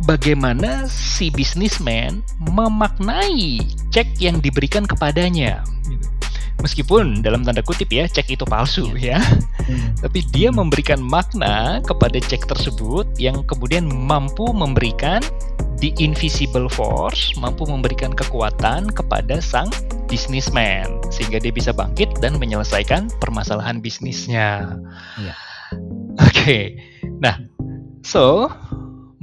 bagaimana 0.03 0.85
si 0.91 1.31
bisnismen 1.31 2.23
memaknai 2.43 3.63
cek 3.91 4.19
yang 4.19 4.43
diberikan 4.43 4.83
kepadanya. 4.83 5.63
Meskipun 6.63 7.19
dalam 7.19 7.43
tanda 7.43 7.59
kutip 7.59 7.91
ya 7.91 8.07
cek 8.07 8.39
itu 8.39 8.47
palsu 8.47 8.87
iya. 8.95 9.19
ya, 9.19 9.19
hmm. 9.67 9.99
tapi 9.99 10.23
dia 10.31 10.47
memberikan 10.47 11.01
makna 11.03 11.83
kepada 11.83 12.15
cek 12.23 12.47
tersebut 12.47 13.03
yang 13.19 13.43
kemudian 13.43 13.83
mampu 13.83 14.47
memberikan 14.55 15.19
the 15.83 15.91
invisible 15.99 16.71
force, 16.71 17.35
mampu 17.35 17.67
memberikan 17.67 18.15
kekuatan 18.15 18.87
kepada 18.95 19.43
sang 19.43 19.67
bisnismen 20.07 20.87
sehingga 21.11 21.43
dia 21.43 21.51
bisa 21.51 21.75
bangkit 21.75 22.23
dan 22.23 22.39
menyelesaikan 22.39 23.11
permasalahan 23.19 23.83
bisnisnya. 23.83 24.79
Ya. 25.19 25.35
Oke, 26.21 26.31
okay. 26.31 26.63
nah, 27.19 27.35
so 28.07 28.47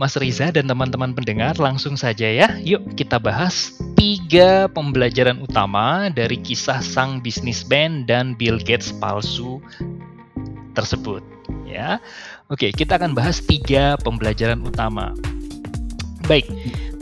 Mas 0.00 0.16
Riza 0.16 0.48
dan 0.48 0.64
teman-teman 0.64 1.12
pendengar 1.12 1.60
langsung 1.60 1.92
saja 1.92 2.24
ya. 2.24 2.56
Yuk 2.64 2.96
kita 2.96 3.20
bahas 3.20 3.76
tiga 4.00 4.64
pembelajaran 4.72 5.36
utama 5.44 6.08
dari 6.08 6.40
kisah 6.40 6.80
sang 6.80 7.20
bisnismen 7.20 8.08
dan 8.08 8.32
Bill 8.32 8.56
Gates 8.56 8.96
palsu 8.96 9.60
tersebut. 10.72 11.20
Ya, 11.68 12.00
oke 12.48 12.72
kita 12.72 12.96
akan 12.96 13.12
bahas 13.12 13.44
tiga 13.44 14.00
pembelajaran 14.00 14.64
utama. 14.64 15.12
Baik, 16.24 16.48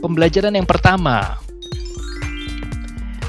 pembelajaran 0.03 0.59
yang 0.59 0.67
pertama. 0.67 1.39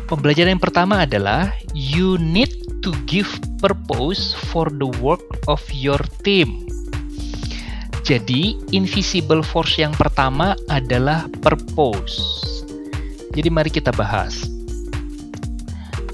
Pembelajaran 0.09 0.57
yang 0.57 0.63
pertama 0.65 1.05
adalah 1.05 1.53
you 1.77 2.17
need 2.17 2.49
to 2.81 2.89
give 3.05 3.29
purpose 3.61 4.33
for 4.49 4.65
the 4.81 4.89
work 4.97 5.21
of 5.45 5.61
your 5.69 6.01
team. 6.25 6.65
Jadi, 8.09 8.57
invisible 8.73 9.45
force 9.45 9.77
yang 9.77 9.93
pertama 9.93 10.57
adalah 10.65 11.29
purpose. 11.45 12.17
Jadi 13.37 13.53
mari 13.53 13.69
kita 13.69 13.93
bahas. 13.93 14.49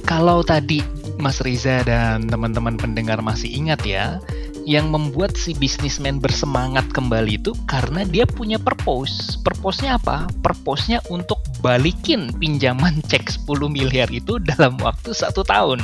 Kalau 0.03 0.43
tadi 0.43 0.83
Mas 1.15 1.39
Riza 1.39 1.87
dan 1.87 2.27
teman-teman 2.27 2.75
pendengar 2.75 3.23
masih 3.23 3.47
ingat 3.47 3.79
ya, 3.87 4.19
yang 4.67 4.91
membuat 4.91 5.39
si 5.39 5.55
bisnismen 5.55 6.19
bersemangat 6.19 6.83
kembali 6.91 7.39
itu 7.39 7.55
karena 7.63 8.03
dia 8.03 8.27
punya 8.27 8.59
purpose. 8.59 9.39
Purpose-nya 9.39 9.95
apa? 9.95 10.27
Purpose-nya 10.43 10.99
untuk 11.07 11.39
balikin 11.63 12.27
pinjaman 12.35 12.99
cek 13.07 13.47
10 13.47 13.71
miliar 13.71 14.11
itu 14.11 14.35
dalam 14.43 14.75
waktu 14.83 15.15
satu 15.15 15.47
tahun. 15.47 15.79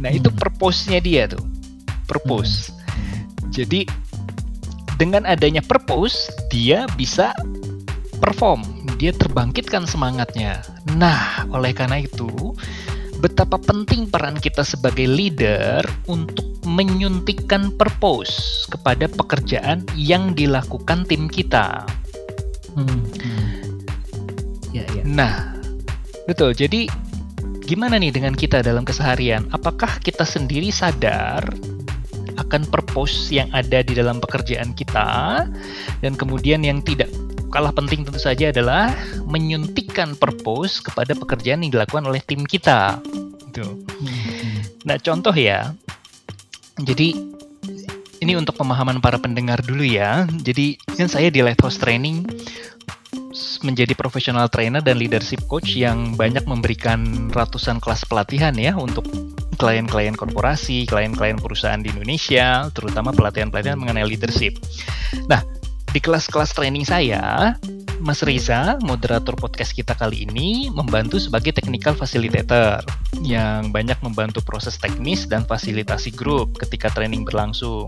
Nah 0.00 0.10
itu 0.16 0.32
hmm. 0.32 0.40
purpose-nya 0.40 1.04
dia 1.04 1.28
tuh. 1.28 1.44
Purpose. 2.08 2.72
Hmm. 2.72 3.52
Jadi 3.52 3.84
dengan 5.00 5.26
adanya 5.26 5.60
purpose 5.64 6.30
dia 6.52 6.86
bisa 6.94 7.34
perform 8.22 8.62
dia 8.96 9.10
terbangkitkan 9.10 9.86
semangatnya 9.88 10.62
nah 10.94 11.44
oleh 11.50 11.74
karena 11.74 12.02
itu 12.02 12.54
betapa 13.24 13.56
penting 13.56 14.04
peran 14.12 14.36
kita 14.36 14.60
sebagai 14.60 15.08
leader 15.08 15.80
untuk 16.12 16.44
menyuntikkan 16.68 17.72
purpose 17.76 18.68
kepada 18.68 19.08
pekerjaan 19.08 19.84
yang 19.96 20.32
dilakukan 20.32 21.08
tim 21.08 21.28
kita. 21.28 21.84
Hmm, 22.74 22.84
hmm. 23.00 23.48
Ya, 24.76 24.84
ya. 24.90 25.02
Nah, 25.06 25.54
betul. 26.26 26.56
Jadi, 26.56 26.90
gimana 27.62 28.00
nih 28.00 28.10
dengan 28.10 28.34
kita 28.34 28.64
dalam 28.64 28.82
keseharian? 28.82 29.46
Apakah 29.54 30.02
kita 30.02 30.26
sendiri 30.26 30.68
sadar 30.74 31.46
akan 32.54 32.70
purpose 32.70 33.34
yang 33.34 33.50
ada 33.50 33.82
di 33.82 33.98
dalam 33.98 34.22
pekerjaan 34.22 34.78
kita 34.78 35.42
dan 35.98 36.12
kemudian 36.14 36.62
yang 36.62 36.78
tidak 36.86 37.10
kalah 37.50 37.74
penting 37.74 38.06
tentu 38.06 38.22
saja 38.22 38.54
adalah 38.54 38.94
menyuntikkan 39.26 40.14
purpose 40.14 40.78
kepada 40.78 41.18
pekerjaan 41.18 41.66
yang 41.66 41.74
dilakukan 41.74 42.06
oleh 42.06 42.22
tim 42.22 42.46
kita. 42.46 43.02
Gitu. 43.50 43.82
Nah 44.86 45.02
contoh 45.02 45.34
ya, 45.34 45.74
jadi 46.78 47.18
ini 48.22 48.38
untuk 48.38 48.54
pemahaman 48.54 49.02
para 49.02 49.18
pendengar 49.18 49.58
dulu 49.66 49.82
ya. 49.82 50.30
Jadi 50.30 50.78
kan 50.94 51.10
saya 51.10 51.34
di 51.34 51.42
Lighthouse 51.42 51.82
Training 51.82 52.22
menjadi 53.62 53.92
profesional 53.98 54.46
trainer 54.46 54.80
dan 54.80 54.96
leadership 54.98 55.42
coach 55.50 55.74
yang 55.74 56.14
banyak 56.14 56.46
memberikan 56.46 57.30
ratusan 57.34 57.82
kelas 57.82 58.06
pelatihan 58.06 58.54
ya 58.54 58.74
untuk 58.78 59.04
klien-klien 59.54 60.14
korporasi, 60.14 60.86
klien-klien 60.86 61.38
perusahaan 61.38 61.78
di 61.78 61.90
Indonesia, 61.90 62.68
terutama 62.74 63.14
pelatihan-pelatihan 63.14 63.78
mengenai 63.78 64.06
leadership. 64.06 64.58
Nah, 65.30 65.42
di 65.94 66.02
kelas-kelas 66.02 66.54
training 66.58 66.82
saya, 66.82 67.54
Mas 68.02 68.20
Riza, 68.26 68.76
moderator 68.82 69.38
podcast 69.38 69.72
kita 69.72 69.94
kali 69.94 70.26
ini, 70.26 70.68
membantu 70.68 71.22
sebagai 71.22 71.54
technical 71.54 71.94
facilitator 71.94 72.82
yang 73.22 73.70
banyak 73.70 73.96
membantu 74.02 74.42
proses 74.42 74.74
teknis 74.76 75.30
dan 75.30 75.46
fasilitasi 75.46 76.10
grup 76.12 76.58
ketika 76.58 76.90
training 76.90 77.22
berlangsung. 77.22 77.86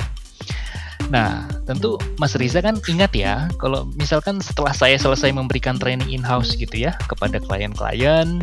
Nah, 1.06 1.46
tentu 1.70 1.94
Mas 2.18 2.34
Riza 2.34 2.58
kan 2.58 2.82
ingat 2.90 3.14
ya, 3.14 3.46
kalau 3.62 3.86
misalkan 3.94 4.42
setelah 4.42 4.74
saya 4.74 4.98
selesai 4.98 5.30
memberikan 5.30 5.78
training 5.78 6.10
in-house 6.10 6.58
gitu 6.58 6.74
ya 6.74 6.98
kepada 7.06 7.38
klien-klien, 7.38 8.42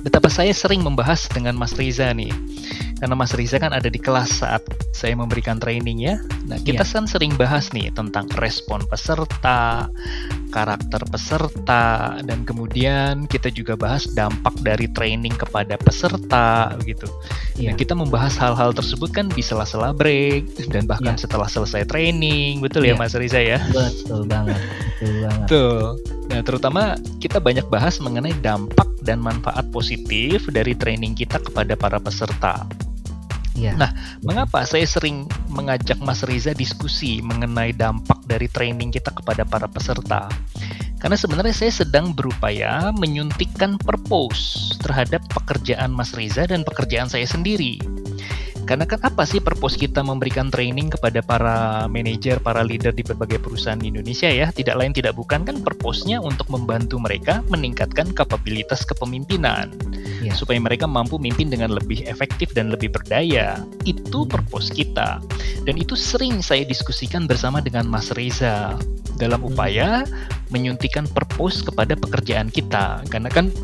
betapa 0.00 0.32
saya 0.32 0.56
sering 0.56 0.80
membahas 0.80 1.28
dengan 1.28 1.52
Mas 1.52 1.76
Riza 1.76 2.08
nih. 2.16 2.32
Karena 2.96 3.12
Mas 3.12 3.36
Riza 3.36 3.60
kan 3.60 3.76
ada 3.76 3.92
di 3.92 4.00
kelas 4.00 4.40
saat 4.40 4.64
saya 4.96 5.12
memberikan 5.12 5.60
training 5.60 6.00
ya. 6.00 6.16
Nah, 6.48 6.56
kita 6.56 6.80
yeah. 6.80 6.92
kan 6.96 7.04
sering 7.04 7.36
bahas 7.36 7.68
nih 7.76 7.92
tentang 7.92 8.24
respon 8.40 8.80
peserta, 8.88 9.92
karakter 10.48 11.04
peserta, 11.04 12.16
dan 12.24 12.48
kemudian 12.48 13.28
kita 13.28 13.52
juga 13.52 13.76
bahas 13.76 14.08
dampak 14.16 14.56
dari 14.64 14.88
training 14.88 15.36
kepada 15.36 15.76
peserta 15.76 16.72
gitu. 16.88 17.04
Yeah. 17.60 17.72
Nah, 17.72 17.74
kita 17.76 17.92
membahas 17.92 18.40
hal-hal 18.40 18.72
tersebut 18.72 19.12
kan 19.12 19.28
di 19.28 19.44
sela-sela 19.44 19.92
break 19.92 20.72
dan 20.72 20.88
bahkan 20.88 21.14
yeah. 21.14 21.20
setelah 21.20 21.48
selesai 21.52 21.84
training, 21.84 22.64
betul 22.64 22.80
yeah. 22.80 22.96
ya 22.96 23.00
iya. 23.00 23.02
Mas 23.04 23.12
Riza 23.12 23.40
ya? 23.44 23.60
Betul 23.68 24.24
banget, 24.24 24.60
betul 24.96 25.14
banget. 25.20 25.48
Tuh. 25.52 26.15
Nah, 26.26 26.40
terutama 26.42 26.98
kita 27.22 27.38
banyak 27.38 27.66
bahas 27.70 28.02
mengenai 28.02 28.34
dampak 28.42 28.86
dan 29.06 29.22
manfaat 29.22 29.66
positif 29.70 30.50
dari 30.50 30.74
training 30.74 31.14
kita 31.14 31.38
kepada 31.38 31.78
para 31.78 32.02
peserta. 32.02 32.66
Ya. 33.56 33.72
Nah, 33.72 33.88
mengapa 34.20 34.68
saya 34.68 34.84
sering 34.84 35.24
mengajak 35.48 35.96
Mas 36.04 36.20
Riza 36.28 36.52
diskusi 36.52 37.24
mengenai 37.24 37.72
dampak 37.72 38.20
dari 38.28 38.52
training 38.52 38.92
kita 38.92 39.08
kepada 39.16 39.48
para 39.48 39.64
peserta? 39.64 40.28
Karena 41.00 41.16
sebenarnya 41.16 41.56
saya 41.56 41.72
sedang 41.72 42.12
berupaya 42.12 42.92
menyuntikkan 42.92 43.80
purpose 43.80 44.76
terhadap 44.84 45.24
pekerjaan 45.32 45.92
Mas 45.92 46.12
Riza 46.12 46.44
dan 46.44 46.68
pekerjaan 46.68 47.08
saya 47.08 47.24
sendiri. 47.24 47.80
Karena 48.66 48.82
kan 48.82 48.98
apa 49.06 49.22
sih 49.22 49.38
purpose 49.38 49.78
kita 49.78 50.02
memberikan 50.02 50.50
training 50.50 50.90
kepada 50.90 51.22
para 51.22 51.86
manajer, 51.86 52.42
para 52.42 52.66
leader 52.66 52.90
di 52.90 53.06
berbagai 53.06 53.38
perusahaan 53.38 53.78
di 53.78 53.94
Indonesia 53.94 54.26
ya? 54.26 54.50
Tidak 54.50 54.74
lain 54.74 54.90
tidak 54.90 55.14
bukan 55.14 55.46
kan 55.46 55.62
purpose-nya 55.62 56.18
untuk 56.18 56.50
membantu 56.50 56.98
mereka 56.98 57.46
meningkatkan 57.46 58.10
kapabilitas 58.10 58.82
kepemimpinan. 58.82 59.70
Ya. 60.18 60.34
Supaya 60.34 60.58
mereka 60.58 60.90
mampu 60.90 61.22
mimpin 61.22 61.46
dengan 61.46 61.78
lebih 61.78 62.02
efektif 62.10 62.50
dan 62.58 62.74
lebih 62.74 62.90
berdaya. 62.90 63.62
Itu 63.86 64.26
purpose 64.26 64.74
kita. 64.74 65.22
Dan 65.62 65.78
itu 65.78 65.94
sering 65.94 66.42
saya 66.42 66.66
diskusikan 66.66 67.30
bersama 67.30 67.62
dengan 67.62 67.86
Mas 67.86 68.10
Reza 68.18 68.74
dalam 69.16 69.46
upaya 69.46 70.02
menyuntikkan 70.50 71.06
purpose 71.14 71.62
kepada 71.62 71.94
pekerjaan 71.94 72.50
kita. 72.50 73.06
Karena 73.06 73.30
kan 73.30 73.54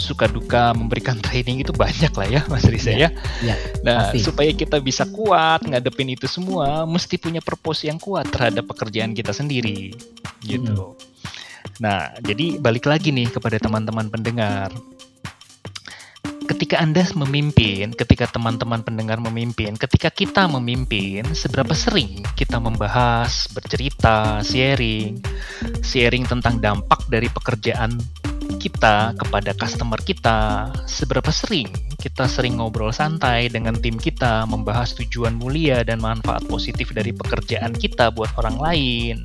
suka 0.00 0.26
duka 0.26 0.72
memberikan 0.72 1.20
training 1.28 1.60
itu 1.62 1.70
banyak 1.70 2.10
lah 2.10 2.28
ya 2.28 2.40
Mas 2.48 2.64
Riza 2.66 2.90
ya. 2.90 3.08
ya. 3.08 3.10
ya 3.44 3.54
nah, 3.84 4.10
pasti. 4.10 4.24
supaya 4.24 4.50
kita 4.50 4.80
bisa 4.80 5.04
kuat 5.12 5.62
ngadepin 5.68 6.10
itu 6.16 6.26
semua 6.26 6.88
mesti 6.88 7.20
punya 7.20 7.38
purpose 7.44 7.86
yang 7.86 8.00
kuat 8.00 8.26
terhadap 8.32 8.66
pekerjaan 8.66 9.12
kita 9.12 9.30
sendiri 9.30 9.92
gitu. 10.42 10.96
Hmm. 10.96 11.10
Nah, 11.80 12.12
jadi 12.20 12.60
balik 12.60 12.84
lagi 12.84 13.08
nih 13.08 13.32
kepada 13.32 13.56
teman-teman 13.56 14.12
pendengar. 14.12 14.68
Ketika 16.44 16.82
Anda 16.82 17.06
memimpin, 17.16 17.94
ketika 17.94 18.26
teman-teman 18.28 18.84
pendengar 18.84 19.16
memimpin, 19.22 19.78
ketika 19.80 20.10
kita 20.12 20.44
memimpin, 20.50 21.24
seberapa 21.32 21.72
sering 21.72 22.20
kita 22.36 22.58
membahas, 22.60 23.48
bercerita, 23.54 24.42
sharing, 24.44 25.22
sharing 25.80 26.26
tentang 26.26 26.58
dampak 26.60 27.06
dari 27.08 27.30
pekerjaan 27.32 27.96
kita 28.60 29.16
kepada 29.16 29.56
customer 29.56 29.96
kita, 29.96 30.68
seberapa 30.84 31.32
sering 31.32 31.72
kita 31.96 32.28
sering 32.28 32.60
ngobrol 32.60 32.92
santai 32.92 33.48
dengan 33.48 33.72
tim 33.76 33.96
kita, 33.96 34.44
membahas 34.44 34.92
tujuan 35.00 35.36
mulia 35.40 35.80
dan 35.80 36.00
manfaat 36.04 36.44
positif 36.48 36.92
dari 36.92 37.16
pekerjaan 37.16 37.72
kita 37.72 38.12
buat 38.12 38.28
orang 38.36 38.56
lain, 38.60 39.16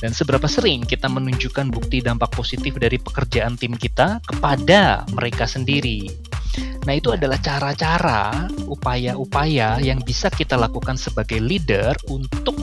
dan 0.00 0.12
seberapa 0.12 0.44
sering 0.44 0.84
kita 0.84 1.08
menunjukkan 1.08 1.72
bukti 1.72 2.04
dampak 2.04 2.32
positif 2.36 2.76
dari 2.76 3.00
pekerjaan 3.00 3.56
tim 3.56 3.72
kita 3.72 4.20
kepada 4.24 5.08
mereka 5.16 5.48
sendiri. 5.48 6.08
Nah, 6.84 6.96
itu 6.96 7.12
adalah 7.12 7.36
cara-cara, 7.40 8.48
upaya-upaya 8.64 9.80
yang 9.80 10.00
bisa 10.00 10.32
kita 10.32 10.56
lakukan 10.56 10.96
sebagai 10.96 11.40
leader 11.40 11.92
untuk 12.08 12.56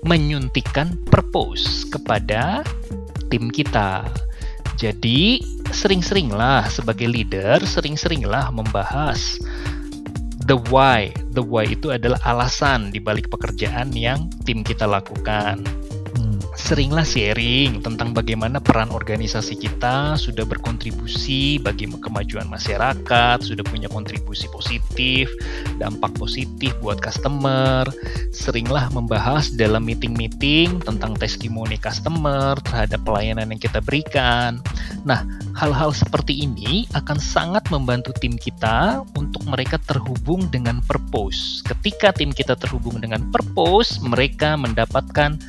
menyuntikkan 0.00 0.96
purpose 1.12 1.84
kepada 1.92 2.64
tim 3.28 3.52
kita. 3.52 4.08
Jadi, 4.80 5.44
sering-seringlah 5.68 6.72
sebagai 6.72 7.04
leader, 7.04 7.60
sering-seringlah 7.60 8.48
membahas 8.48 9.36
the 10.48 10.56
why. 10.72 11.12
The 11.36 11.44
why 11.44 11.68
itu 11.68 11.92
adalah 11.92 12.16
alasan 12.24 12.88
di 12.88 12.96
balik 12.96 13.28
pekerjaan 13.28 13.92
yang 13.92 14.32
tim 14.48 14.64
kita 14.64 14.88
lakukan 14.88 15.60
seringlah 16.58 17.06
sharing 17.06 17.82
tentang 17.82 18.10
bagaimana 18.10 18.58
peran 18.58 18.90
organisasi 18.90 19.58
kita 19.58 20.18
sudah 20.18 20.42
berkontribusi 20.46 21.62
bagi 21.62 21.86
kemajuan 21.86 22.46
masyarakat, 22.50 23.38
sudah 23.42 23.64
punya 23.66 23.86
kontribusi 23.90 24.50
positif, 24.50 25.30
dampak 25.78 26.14
positif 26.18 26.74
buat 26.82 26.98
customer. 26.98 27.86
Seringlah 28.34 28.90
membahas 28.94 29.52
dalam 29.54 29.86
meeting-meeting 29.86 30.82
tentang 30.82 31.14
testimoni 31.18 31.78
customer 31.78 32.58
terhadap 32.62 33.02
pelayanan 33.06 33.50
yang 33.54 33.60
kita 33.60 33.78
berikan. 33.82 34.58
Nah, 35.06 35.24
hal-hal 35.56 35.94
seperti 35.94 36.44
ini 36.44 36.84
akan 36.92 37.18
sangat 37.18 37.66
membantu 37.72 38.12
tim 38.18 38.36
kita 38.36 39.02
untuk 39.16 39.42
mereka 39.48 39.80
terhubung 39.82 40.48
dengan 40.52 40.84
purpose. 40.84 41.64
Ketika 41.64 42.12
tim 42.12 42.34
kita 42.34 42.54
terhubung 42.58 43.00
dengan 43.00 43.24
purpose, 43.32 44.02
mereka 44.02 44.58
mendapatkan 44.60 45.40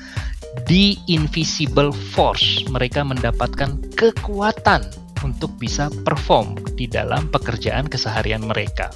the 0.67 0.97
invisible 1.07 1.91
force. 2.13 2.63
Mereka 2.67 3.03
mendapatkan 3.05 3.79
kekuatan 3.95 4.85
untuk 5.21 5.53
bisa 5.61 5.87
perform 6.03 6.57
di 6.75 6.89
dalam 6.89 7.29
pekerjaan 7.29 7.85
keseharian 7.85 8.45
mereka. 8.45 8.89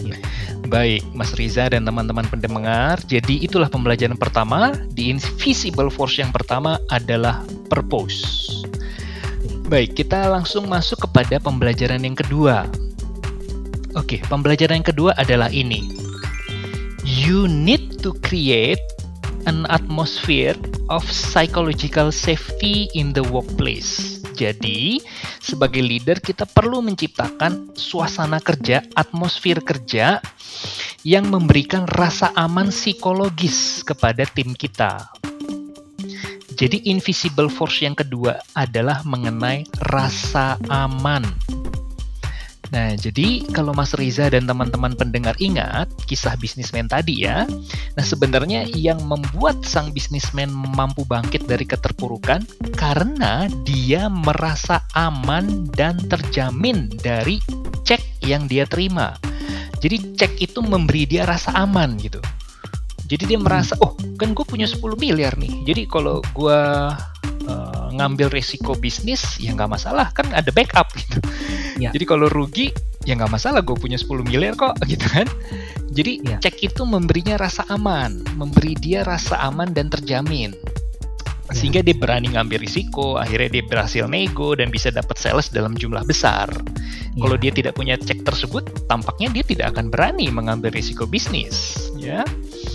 Ya. 0.00 0.16
Baik, 0.68 1.04
Mas 1.16 1.32
Riza 1.36 1.68
dan 1.72 1.84
teman-teman 1.84 2.28
pendengar, 2.28 3.00
jadi 3.08 3.40
itulah 3.40 3.72
pembelajaran 3.72 4.16
pertama. 4.16 4.76
The 4.96 5.12
invisible 5.12 5.88
force 5.88 6.20
yang 6.20 6.32
pertama 6.32 6.76
adalah 6.92 7.44
purpose. 7.72 8.48
Baik, 9.68 10.00
kita 10.00 10.32
langsung 10.32 10.64
masuk 10.64 11.08
kepada 11.08 11.36
pembelajaran 11.36 12.00
yang 12.00 12.16
kedua. 12.16 12.64
Oke, 13.96 14.20
pembelajaran 14.28 14.80
yang 14.80 14.88
kedua 14.88 15.12
adalah 15.16 15.52
ini. 15.52 15.88
You 17.04 17.48
need 17.48 18.00
to 18.04 18.16
create 18.24 18.80
an 19.48 19.64
atmosphere 19.72 20.54
of 20.92 21.00
psychological 21.08 22.12
safety 22.12 22.84
in 22.92 23.16
the 23.16 23.24
workplace. 23.32 24.20
Jadi, 24.36 25.00
sebagai 25.40 25.80
leader 25.80 26.20
kita 26.20 26.44
perlu 26.44 26.84
menciptakan 26.84 27.72
suasana 27.72 28.38
kerja, 28.38 28.84
atmosfer 28.92 29.64
kerja 29.64 30.20
yang 31.02 31.32
memberikan 31.32 31.88
rasa 31.88 32.30
aman 32.36 32.68
psikologis 32.68 33.82
kepada 33.82 34.28
tim 34.28 34.52
kita. 34.52 35.10
Jadi 36.58 36.90
invisible 36.90 37.48
force 37.48 37.86
yang 37.86 37.94
kedua 37.94 38.38
adalah 38.52 39.06
mengenai 39.06 39.62
rasa 39.88 40.58
aman 40.66 41.22
Nah, 42.68 42.92
jadi 42.92 43.48
kalau 43.48 43.72
Mas 43.72 43.96
Riza 43.96 44.28
dan 44.28 44.44
teman-teman 44.44 44.92
pendengar 44.92 45.32
ingat 45.40 45.88
kisah 46.04 46.36
bisnismen 46.36 46.84
tadi 46.84 47.24
ya. 47.24 47.48
Nah, 47.96 48.04
sebenarnya 48.04 48.68
yang 48.76 49.00
membuat 49.08 49.64
sang 49.64 49.88
bisnismen 49.96 50.52
mampu 50.52 51.08
bangkit 51.08 51.48
dari 51.48 51.64
keterpurukan 51.64 52.44
karena 52.76 53.48
dia 53.64 54.12
merasa 54.12 54.84
aman 54.92 55.64
dan 55.72 55.96
terjamin 56.12 56.92
dari 57.00 57.40
cek 57.88 58.20
yang 58.20 58.44
dia 58.44 58.68
terima. 58.68 59.16
Jadi 59.80 60.18
cek 60.18 60.36
itu 60.42 60.60
memberi 60.60 61.08
dia 61.08 61.24
rasa 61.24 61.56
aman 61.56 61.96
gitu. 61.96 62.20
Jadi 63.08 63.24
dia 63.32 63.40
merasa, 63.40 63.72
oh 63.80 63.96
kan 64.20 64.36
gue 64.36 64.44
punya 64.44 64.68
10 64.68 64.84
miliar 65.00 65.32
nih. 65.40 65.64
Jadi 65.64 65.88
kalau 65.88 66.20
gue 66.36 66.60
uh, 67.48 67.88
ngambil 67.96 68.30
resiko 68.30 68.76
bisnis, 68.76 69.40
ya 69.40 69.56
nggak 69.56 69.72
masalah 69.72 70.12
kan 70.12 70.28
ada 70.30 70.52
backup 70.52 70.86
gitu. 70.94 71.18
Ya. 71.80 71.90
Jadi 71.90 72.04
kalau 72.04 72.30
rugi 72.30 72.70
ya 73.08 73.16
nggak 73.16 73.32
masalah 73.32 73.64
gue 73.64 73.74
punya 73.74 73.96
10 73.96 74.28
miliar 74.28 74.54
kok 74.54 74.76
gitu 74.90 75.06
kan. 75.08 75.26
Jadi 75.88 76.20
ya. 76.22 76.36
cek 76.38 76.60
itu 76.62 76.84
memberinya 76.84 77.40
rasa 77.40 77.64
aman, 77.72 78.22
memberi 78.36 78.76
dia 78.76 79.02
rasa 79.02 79.40
aman 79.48 79.72
dan 79.72 79.88
terjamin. 79.88 80.52
Ya. 81.48 81.56
Sehingga 81.56 81.80
dia 81.80 81.96
berani 81.96 82.36
ngambil 82.36 82.60
risiko, 82.60 83.16
akhirnya 83.16 83.48
dia 83.48 83.64
berhasil 83.64 84.04
nego 84.04 84.52
dan 84.52 84.68
bisa 84.68 84.92
dapat 84.92 85.16
sales 85.16 85.48
dalam 85.48 85.72
jumlah 85.72 86.04
besar. 86.04 86.52
Ya. 86.52 87.24
Kalau 87.24 87.36
dia 87.40 87.48
tidak 87.48 87.72
punya 87.72 87.96
cek 87.96 88.20
tersebut, 88.20 88.68
tampaknya 88.84 89.32
dia 89.32 89.44
tidak 89.48 89.72
akan 89.72 89.88
berani 89.88 90.28
mengambil 90.28 90.68
risiko 90.68 91.08
bisnis, 91.08 91.88
ya. 91.96 92.20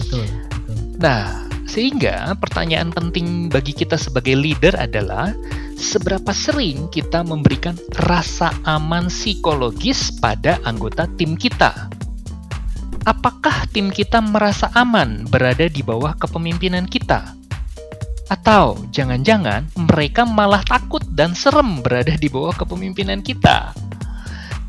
Betul. 0.01 0.25
betul. 0.25 0.77
Nah, 0.97 1.52
sehingga 1.73 2.37
pertanyaan 2.37 2.93
penting 2.93 3.49
bagi 3.49 3.73
kita 3.73 3.97
sebagai 3.97 4.37
leader 4.37 4.77
adalah 4.77 5.33
seberapa 5.73 6.29
sering 6.29 6.85
kita 6.93 7.25
memberikan 7.25 7.73
rasa 8.05 8.53
aman 8.69 9.09
psikologis 9.09 10.13
pada 10.21 10.61
anggota 10.69 11.09
tim 11.17 11.33
kita. 11.33 11.89
Apakah 13.09 13.65
tim 13.73 13.89
kita 13.89 14.21
merasa 14.21 14.69
aman 14.77 15.25
berada 15.25 15.65
di 15.65 15.81
bawah 15.81 16.13
kepemimpinan 16.13 16.85
kita? 16.85 17.33
Atau 18.29 18.77
jangan-jangan 18.93 19.73
mereka 19.89 20.29
malah 20.29 20.61
takut 20.61 21.01
dan 21.09 21.33
serem 21.33 21.81
berada 21.81 22.13
di 22.13 22.29
bawah 22.29 22.53
kepemimpinan 22.53 23.25
kita? 23.25 23.73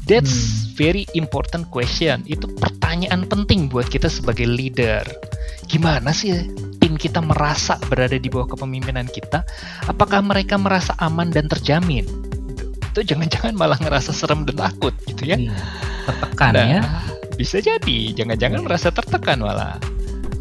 That's 0.09 0.33
hmm. 0.33 0.73
very 0.73 1.05
important 1.13 1.69
question. 1.69 2.25
Itu 2.25 2.49
pertanyaan 2.57 3.29
penting 3.29 3.69
buat 3.69 3.93
kita 3.93 4.09
sebagai 4.09 4.49
leader. 4.49 5.05
Gimana 5.71 6.11
sih 6.11 6.65
tim 6.85 7.01
kita 7.01 7.25
merasa 7.25 7.81
berada 7.89 8.21
di 8.21 8.29
bawah 8.29 8.45
kepemimpinan 8.53 9.09
kita, 9.09 9.41
apakah 9.89 10.21
mereka 10.21 10.61
merasa 10.61 10.93
aman 11.01 11.33
dan 11.33 11.49
terjamin? 11.49 12.05
Itu 12.93 13.01
jangan-jangan 13.01 13.57
malah 13.57 13.81
ngerasa 13.81 14.13
serem 14.13 14.45
dan 14.45 14.69
takut 14.69 14.93
gitu 15.09 15.33
ya. 15.33 15.41
Iya, 15.41 15.57
tertekan 16.05 16.53
nah, 16.53 16.69
ya. 16.69 16.83
Bisa 17.41 17.65
jadi, 17.65 18.13
jangan-jangan 18.13 18.61
iya. 18.61 18.67
merasa 18.69 18.93
tertekan 18.93 19.41
malah. 19.41 19.81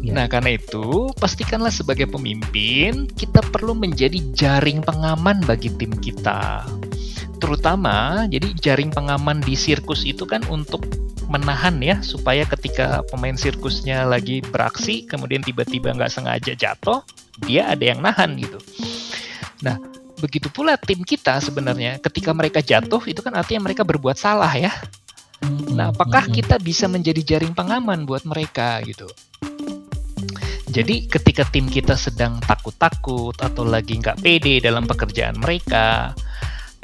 Ya. 0.04 0.12
Nah, 0.12 0.28
karena 0.28 0.60
itu, 0.60 1.08
pastikanlah 1.16 1.72
sebagai 1.72 2.12
pemimpin, 2.12 3.08
kita 3.16 3.40
perlu 3.48 3.72
menjadi 3.72 4.20
jaring 4.36 4.84
pengaman 4.84 5.40
bagi 5.48 5.72
tim 5.80 5.96
kita. 5.96 6.68
Terutama, 7.40 8.28
jadi 8.28 8.52
jaring 8.52 8.92
pengaman 8.92 9.40
di 9.40 9.56
sirkus 9.56 10.04
itu 10.04 10.28
kan 10.28 10.44
untuk 10.52 10.84
menahan 11.34 11.74
ya 11.82 11.98
supaya 11.98 12.46
ketika 12.46 13.02
pemain 13.10 13.34
sirkusnya 13.34 14.06
lagi 14.06 14.38
beraksi 14.38 15.02
kemudian 15.02 15.42
tiba-tiba 15.42 15.90
nggak 15.90 16.14
sengaja 16.14 16.54
jatuh 16.54 17.02
dia 17.42 17.66
ada 17.74 17.82
yang 17.82 17.98
nahan 17.98 18.38
gitu. 18.38 18.62
Nah 19.66 19.74
begitu 20.22 20.46
pula 20.54 20.78
tim 20.78 21.02
kita 21.02 21.42
sebenarnya. 21.42 21.98
Ketika 21.98 22.30
mereka 22.30 22.62
jatuh 22.62 23.02
itu 23.10 23.18
kan 23.18 23.34
artinya 23.34 23.66
mereka 23.66 23.82
berbuat 23.82 24.14
salah 24.14 24.54
ya. 24.54 24.70
Nah 25.74 25.90
apakah 25.90 26.30
kita 26.30 26.62
bisa 26.62 26.86
menjadi 26.86 27.34
jaring 27.34 27.52
pengaman 27.52 28.06
buat 28.06 28.22
mereka 28.22 28.78
gitu? 28.86 29.10
Jadi 30.70 31.06
ketika 31.06 31.46
tim 31.46 31.70
kita 31.70 31.94
sedang 31.94 32.42
takut-takut 32.42 33.34
atau 33.38 33.62
lagi 33.62 33.94
nggak 33.98 34.18
pede 34.18 34.58
dalam 34.58 34.86
pekerjaan 34.90 35.38
mereka, 35.38 36.14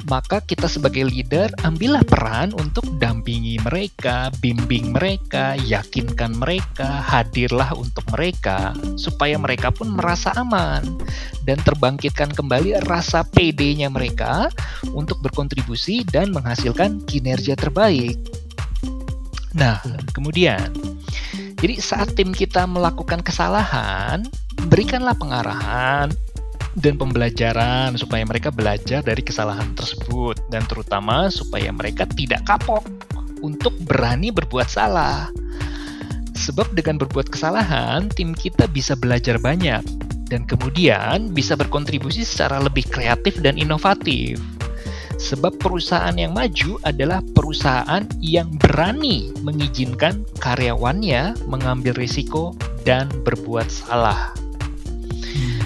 maka 0.09 0.41
kita 0.41 0.71
sebagai 0.71 1.05
leader 1.05 1.53
ambillah 1.67 2.01
peran 2.07 2.57
untuk 2.57 2.87
dampingi 2.97 3.61
mereka, 3.61 4.33
bimbing 4.41 4.97
mereka, 4.97 5.59
yakinkan 5.61 6.39
mereka, 6.39 7.05
hadirlah 7.05 7.75
untuk 7.77 8.07
mereka 8.15 8.73
supaya 8.97 9.37
mereka 9.37 9.69
pun 9.69 9.93
merasa 9.93 10.33
aman 10.39 10.87
dan 11.45 11.61
terbangkitkan 11.61 12.33
kembali 12.33 12.81
rasa 12.89 13.27
PD-nya 13.27 13.93
mereka 13.93 14.49
untuk 14.97 15.21
berkontribusi 15.21 16.07
dan 16.09 16.33
menghasilkan 16.33 17.05
kinerja 17.05 17.59
terbaik. 17.59 18.17
Nah, 19.53 19.83
kemudian 20.15 20.71
jadi 21.61 21.77
saat 21.77 22.17
tim 22.17 22.33
kita 22.33 22.65
melakukan 22.65 23.21
kesalahan, 23.21 24.25
berikanlah 24.73 25.13
pengarahan 25.13 26.09
dan 26.79 26.95
pembelajaran 26.95 27.99
supaya 27.99 28.23
mereka 28.23 28.55
belajar 28.55 29.03
dari 29.03 29.23
kesalahan 29.25 29.75
tersebut 29.75 30.39
dan 30.53 30.63
terutama 30.71 31.27
supaya 31.33 31.75
mereka 31.75 32.07
tidak 32.07 32.47
kapok 32.47 32.87
untuk 33.43 33.75
berani 33.83 34.31
berbuat 34.31 34.69
salah. 34.71 35.33
Sebab 36.37 36.73
dengan 36.73 36.97
berbuat 36.97 37.29
kesalahan, 37.29 38.09
tim 38.13 38.33
kita 38.33 38.65
bisa 38.71 38.97
belajar 38.97 39.37
banyak 39.37 39.83
dan 40.31 40.47
kemudian 40.47 41.35
bisa 41.35 41.59
berkontribusi 41.59 42.23
secara 42.23 42.63
lebih 42.63 42.87
kreatif 42.89 43.43
dan 43.43 43.59
inovatif. 43.59 44.39
Sebab 45.21 45.61
perusahaan 45.61 46.17
yang 46.17 46.33
maju 46.33 46.81
adalah 46.81 47.21
perusahaan 47.37 48.09
yang 48.25 48.49
berani 48.57 49.29
mengizinkan 49.45 50.25
karyawannya 50.41 51.37
mengambil 51.45 51.93
risiko 51.93 52.57
dan 52.89 53.13
berbuat 53.21 53.69
salah. 53.69 54.33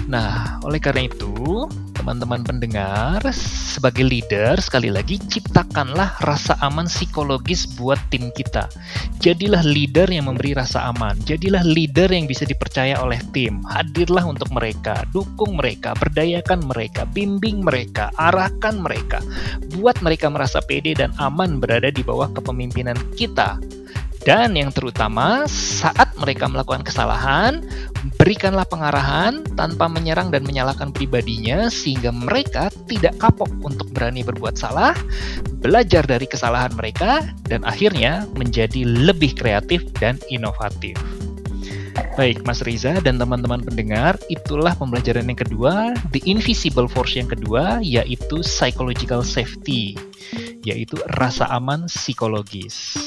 Nah, 0.05 0.61
oleh 0.61 0.77
karena 0.77 1.09
itu, 1.09 1.65
teman-teman 1.97 2.45
pendengar, 2.45 3.25
sebagai 3.33 4.05
leader, 4.05 4.53
sekali 4.61 4.93
lagi 4.93 5.17
ciptakanlah 5.17 6.21
rasa 6.21 6.53
aman 6.61 6.85
psikologis 6.85 7.65
buat 7.73 7.97
tim 8.13 8.29
kita. 8.37 8.69
Jadilah 9.17 9.65
leader 9.65 10.05
yang 10.05 10.29
memberi 10.29 10.53
rasa 10.53 10.93
aman. 10.93 11.17
Jadilah 11.25 11.65
leader 11.65 12.13
yang 12.13 12.29
bisa 12.29 12.45
dipercaya 12.45 13.01
oleh 13.01 13.17
tim. 13.33 13.65
Hadirlah 13.65 14.29
untuk 14.29 14.53
mereka, 14.53 15.01
dukung 15.09 15.57
mereka, 15.57 15.97
berdayakan 15.97 16.61
mereka, 16.69 17.09
bimbing 17.09 17.65
mereka, 17.65 18.13
arahkan 18.21 18.77
mereka. 18.77 19.25
Buat 19.73 20.05
mereka 20.05 20.29
merasa 20.29 20.61
pede 20.61 20.93
dan 20.93 21.09
aman 21.17 21.57
berada 21.57 21.89
di 21.89 22.05
bawah 22.05 22.29
kepemimpinan 22.29 22.97
kita. 23.17 23.57
Dan 24.25 24.57
yang 24.57 24.73
terutama, 24.73 25.45
saat 25.45 26.09
mereka 26.17 26.49
melakukan 26.49 26.81
kesalahan, 26.81 27.61
berikanlah 28.17 28.65
pengarahan 28.65 29.45
tanpa 29.53 29.85
menyerang 29.85 30.33
dan 30.33 30.41
menyalahkan 30.41 30.89
pribadinya 30.89 31.69
sehingga 31.69 32.09
mereka 32.09 32.73
tidak 32.89 33.21
kapok 33.21 33.53
untuk 33.61 33.93
berani 33.93 34.25
berbuat 34.25 34.57
salah, 34.57 34.97
belajar 35.61 36.09
dari 36.09 36.25
kesalahan 36.25 36.73
mereka, 36.73 37.21
dan 37.45 37.61
akhirnya 37.69 38.25
menjadi 38.33 38.81
lebih 38.81 39.37
kreatif 39.37 39.85
dan 40.01 40.17
inovatif. 40.33 40.97
Baik, 42.17 42.41
Mas 42.49 42.65
Riza 42.65 42.97
dan 43.05 43.21
teman-teman 43.21 43.61
pendengar, 43.61 44.17
itulah 44.33 44.73
pembelajaran 44.73 45.29
yang 45.29 45.37
kedua, 45.37 45.93
the 46.09 46.23
invisible 46.25 46.89
force 46.89 47.13
yang 47.13 47.29
kedua, 47.29 47.77
yaitu 47.85 48.41
psychological 48.41 49.21
safety, 49.21 49.93
yaitu 50.65 50.97
rasa 51.13 51.45
aman 51.53 51.85
psikologis. 51.85 52.97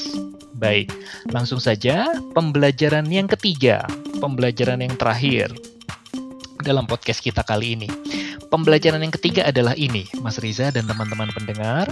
Baik, 0.59 0.91
langsung 1.31 1.63
saja 1.63 2.11
pembelajaran 2.35 3.07
yang 3.07 3.31
ketiga, 3.31 3.87
pembelajaran 4.19 4.83
yang 4.83 4.91
terakhir 4.99 5.55
dalam 6.67 6.83
podcast 6.83 7.23
kita 7.23 7.47
kali 7.47 7.79
ini. 7.79 7.87
Pembelajaran 8.51 8.99
yang 8.99 9.15
ketiga 9.15 9.47
adalah 9.47 9.79
ini, 9.79 10.11
Mas 10.19 10.43
Riza 10.43 10.75
dan 10.75 10.91
teman-teman 10.91 11.31
pendengar. 11.31 11.87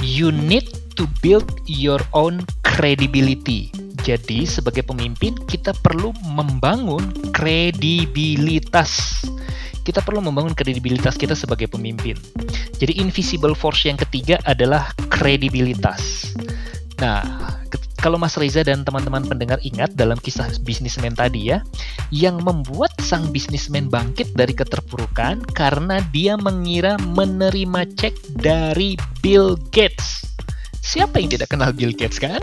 You 0.00 0.32
need 0.32 0.64
to 0.96 1.04
build 1.20 1.44
your 1.68 2.00
own 2.16 2.40
credibility. 2.64 3.68
Jadi, 4.00 4.48
sebagai 4.48 4.88
pemimpin, 4.88 5.36
kita 5.44 5.76
perlu 5.84 6.16
membangun 6.24 7.04
kredibilitas. 7.36 9.20
Kita 9.84 10.00
perlu 10.00 10.24
membangun 10.24 10.56
kredibilitas 10.56 11.20
kita 11.20 11.36
sebagai 11.36 11.68
pemimpin. 11.68 12.16
Jadi, 12.80 12.96
invisible 12.96 13.52
force 13.52 13.84
yang 13.84 14.00
ketiga 14.00 14.40
adalah 14.48 14.88
kredibilitas. 15.12 16.32
Nah, 16.98 17.22
kalau 17.98 18.14
Mas 18.14 18.38
Reza 18.38 18.62
dan 18.62 18.86
teman-teman 18.86 19.26
pendengar 19.26 19.58
ingat 19.66 19.94
dalam 19.98 20.18
kisah 20.22 20.46
bisnismen 20.62 21.18
tadi 21.18 21.50
ya, 21.50 21.62
yang 22.14 22.38
membuat 22.42 22.94
sang 23.02 23.34
bisnismen 23.34 23.90
bangkit 23.90 24.34
dari 24.38 24.54
keterpurukan 24.54 25.42
karena 25.50 25.98
dia 26.14 26.38
mengira 26.38 26.94
menerima 27.02 27.90
cek 27.98 28.38
dari 28.38 28.94
Bill 29.18 29.58
Gates. 29.74 30.26
Siapa 30.78 31.18
yang 31.18 31.34
tidak 31.34 31.50
kenal 31.50 31.74
Bill 31.74 31.90
Gates 31.90 32.22
kan? 32.22 32.38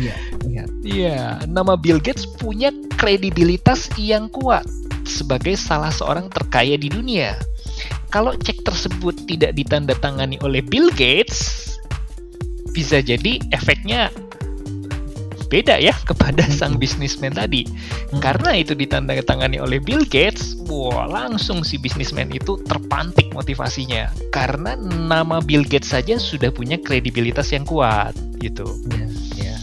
Iya, 0.00 0.16
iya. 0.48 0.64
Iya, 0.82 1.20
nama 1.44 1.76
Bill 1.76 2.00
Gates 2.00 2.24
punya 2.24 2.72
kredibilitas 2.96 3.92
yang 4.00 4.32
kuat 4.32 4.64
sebagai 5.04 5.56
salah 5.56 5.92
seorang 5.92 6.32
terkaya 6.32 6.80
di 6.80 6.88
dunia. 6.88 7.36
Kalau 8.08 8.32
cek 8.32 8.64
tersebut 8.64 9.28
tidak 9.28 9.52
ditandatangani 9.52 10.40
oleh 10.40 10.64
Bill 10.64 10.88
Gates, 10.96 11.67
bisa 12.72 13.00
jadi 13.00 13.40
efeknya 13.54 14.12
beda 15.48 15.80
ya 15.80 15.96
kepada 16.04 16.44
sang 16.52 16.76
bisnismen 16.76 17.32
tadi. 17.32 17.64
Hmm. 17.64 18.20
Karena 18.20 18.54
itu 18.54 18.76
ditandatangani 18.76 19.58
oleh 19.58 19.80
Bill 19.80 20.04
Gates, 20.04 20.60
wah 20.68 21.08
langsung 21.08 21.64
si 21.64 21.80
bisnismen 21.80 22.28
itu 22.30 22.60
terpantik 22.68 23.32
motivasinya. 23.32 24.12
Karena 24.30 24.76
nama 24.78 25.40
Bill 25.40 25.64
Gates 25.64 25.90
saja 25.90 26.20
sudah 26.20 26.52
punya 26.52 26.76
kredibilitas 26.78 27.50
yang 27.50 27.64
kuat 27.64 28.12
gitu. 28.38 28.68
Yeah, 28.92 29.10
yeah. 29.34 29.58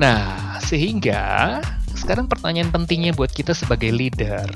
Nah, 0.00 0.22
sehingga 0.64 1.60
sekarang 1.92 2.26
pertanyaan 2.26 2.72
pentingnya 2.72 3.12
buat 3.12 3.30
kita 3.30 3.52
sebagai 3.52 3.92
leader. 3.92 4.48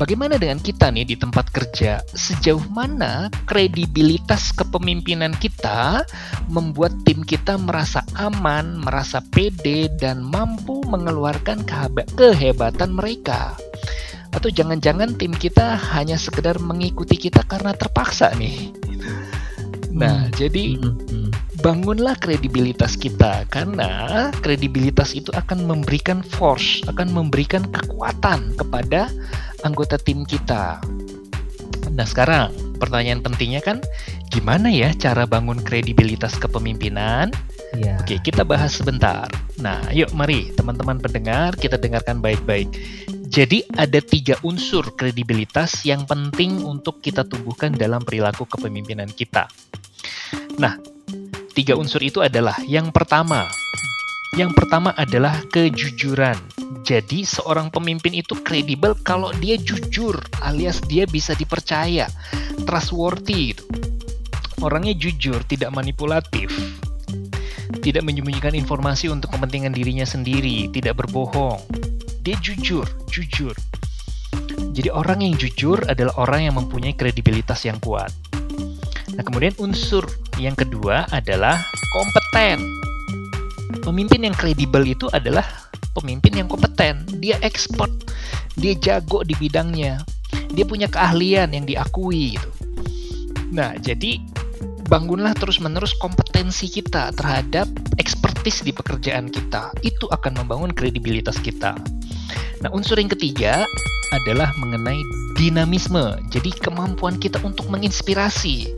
Bagaimana 0.00 0.40
dengan 0.40 0.56
kita 0.56 0.88
nih 0.88 1.12
di 1.12 1.16
tempat 1.20 1.52
kerja? 1.52 2.00
Sejauh 2.16 2.64
mana 2.72 3.28
kredibilitas 3.44 4.48
kepemimpinan 4.56 5.36
kita 5.36 6.08
membuat 6.48 6.96
tim 7.04 7.20
kita 7.20 7.60
merasa 7.60 8.00
aman, 8.16 8.80
merasa 8.80 9.20
pede, 9.20 9.92
dan 10.00 10.24
mampu 10.24 10.80
mengeluarkan 10.88 11.68
kehebatan 12.16 12.96
mereka? 12.96 13.52
Atau 14.32 14.48
jangan-jangan 14.48 15.20
tim 15.20 15.36
kita 15.36 15.76
hanya 15.92 16.16
sekedar 16.16 16.56
mengikuti 16.64 17.20
kita 17.20 17.44
karena 17.44 17.76
terpaksa 17.76 18.32
nih? 18.40 18.72
Nah, 19.92 20.24
hmm. 20.24 20.32
jadi 20.32 20.80
hmm, 20.80 20.96
hmm. 21.12 21.28
bangunlah 21.60 22.16
kredibilitas 22.16 22.96
kita 22.96 23.44
karena 23.52 24.32
kredibilitas 24.40 25.12
itu 25.12 25.28
akan 25.36 25.68
memberikan 25.68 26.24
force, 26.24 26.80
akan 26.88 27.12
memberikan 27.12 27.68
kekuatan 27.68 28.56
kepada 28.56 29.12
anggota 29.62 29.96
tim 30.00 30.24
kita. 30.24 30.80
Nah 31.90 32.06
sekarang 32.06 32.52
pertanyaan 32.80 33.20
pentingnya 33.20 33.60
kan 33.60 33.82
gimana 34.32 34.72
ya 34.72 34.94
cara 34.96 35.28
bangun 35.28 35.60
kredibilitas 35.60 36.38
kepemimpinan? 36.40 37.34
Ya. 37.76 38.00
Oke 38.00 38.18
kita 38.22 38.42
bahas 38.42 38.74
sebentar. 38.76 39.28
Nah 39.60 39.78
yuk 39.92 40.10
mari 40.16 40.50
teman-teman 40.56 40.98
pendengar 40.98 41.54
kita 41.58 41.76
dengarkan 41.76 42.22
baik-baik. 42.22 42.70
Jadi 43.30 43.62
ada 43.78 44.02
tiga 44.02 44.34
unsur 44.42 44.82
kredibilitas 44.98 45.86
yang 45.86 46.02
penting 46.02 46.66
untuk 46.66 46.98
kita 46.98 47.22
tumbuhkan 47.22 47.70
dalam 47.70 48.02
perilaku 48.02 48.42
kepemimpinan 48.42 49.06
kita. 49.06 49.46
Nah, 50.58 50.74
tiga 51.54 51.78
unsur 51.78 52.02
itu 52.02 52.18
adalah 52.18 52.58
yang 52.66 52.90
pertama. 52.90 53.46
Yang 54.38 54.54
pertama 54.54 54.94
adalah 54.94 55.42
kejujuran. 55.50 56.38
Jadi 56.86 57.26
seorang 57.26 57.74
pemimpin 57.74 58.14
itu 58.14 58.38
kredibel 58.40 58.94
kalau 59.02 59.34
dia 59.42 59.58
jujur 59.58 60.16
alias 60.42 60.78
dia 60.86 61.02
bisa 61.04 61.34
dipercaya, 61.34 62.06
trustworthy 62.62 63.54
gitu. 63.54 63.64
Orangnya 64.60 64.92
jujur, 64.94 65.40
tidak 65.48 65.72
manipulatif. 65.72 66.52
Tidak 67.80 68.04
menyembunyikan 68.04 68.52
informasi 68.52 69.08
untuk 69.08 69.32
kepentingan 69.32 69.72
dirinya 69.72 70.04
sendiri, 70.04 70.68
tidak 70.68 71.00
berbohong. 71.00 71.58
Dia 72.20 72.36
jujur, 72.44 72.84
jujur. 73.08 73.56
Jadi 74.76 74.92
orang 74.92 75.24
yang 75.24 75.34
jujur 75.40 75.80
adalah 75.88 76.12
orang 76.20 76.46
yang 76.46 76.54
mempunyai 76.60 76.92
kredibilitas 76.92 77.64
yang 77.64 77.80
kuat. 77.80 78.12
Nah, 79.16 79.24
kemudian 79.24 79.56
unsur 79.58 80.04
yang 80.36 80.54
kedua 80.54 81.08
adalah 81.08 81.56
kompeten 81.90 82.60
Pemimpin 83.78 84.26
yang 84.26 84.34
kredibel 84.34 84.82
itu 84.82 85.06
adalah 85.14 85.46
pemimpin 85.94 86.42
yang 86.42 86.48
kompeten. 86.50 87.06
Dia 87.22 87.38
ekspor, 87.40 87.86
dia 88.58 88.74
jago 88.78 89.22
di 89.22 89.38
bidangnya, 89.38 90.02
dia 90.50 90.66
punya 90.66 90.90
keahlian 90.90 91.54
yang 91.54 91.64
diakui 91.66 92.34
gitu. 92.34 92.50
Nah, 93.50 93.74
jadi 93.78 94.18
bangunlah 94.90 95.34
terus-menerus 95.38 95.94
kompetensi 95.98 96.66
kita 96.66 97.14
terhadap 97.14 97.70
ekspertis 97.98 98.62
di 98.66 98.74
pekerjaan 98.74 99.30
kita. 99.30 99.70
Itu 99.86 100.10
akan 100.10 100.42
membangun 100.42 100.74
kredibilitas 100.74 101.38
kita. 101.38 101.78
Nah, 102.60 102.70
unsur 102.74 102.98
yang 102.98 103.10
ketiga 103.10 103.62
adalah 104.10 104.50
mengenai 104.58 104.98
dinamisme. 105.38 106.18
Jadi 106.34 106.50
kemampuan 106.58 107.16
kita 107.16 107.38
untuk 107.46 107.70
menginspirasi. 107.70 108.74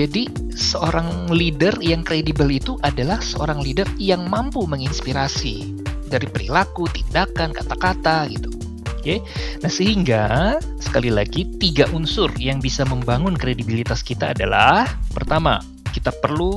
Jadi 0.00 0.32
seorang 0.56 1.28
leader 1.28 1.76
yang 1.84 2.00
kredibel 2.00 2.48
itu 2.48 2.80
adalah 2.80 3.20
seorang 3.20 3.60
leader 3.60 3.84
yang 4.00 4.32
mampu 4.32 4.64
menginspirasi 4.64 5.76
dari 6.08 6.24
perilaku, 6.24 6.88
tindakan, 6.88 7.52
kata-kata 7.52 8.24
gitu. 8.32 8.48
Oke. 8.96 9.20
Nah, 9.60 9.68
sehingga 9.68 10.56
sekali 10.80 11.12
lagi 11.12 11.44
tiga 11.60 11.84
unsur 11.92 12.32
yang 12.40 12.64
bisa 12.64 12.88
membangun 12.88 13.36
kredibilitas 13.36 14.00
kita 14.00 14.32
adalah 14.32 14.88
pertama, 15.12 15.60
kita 15.92 16.16
perlu 16.24 16.56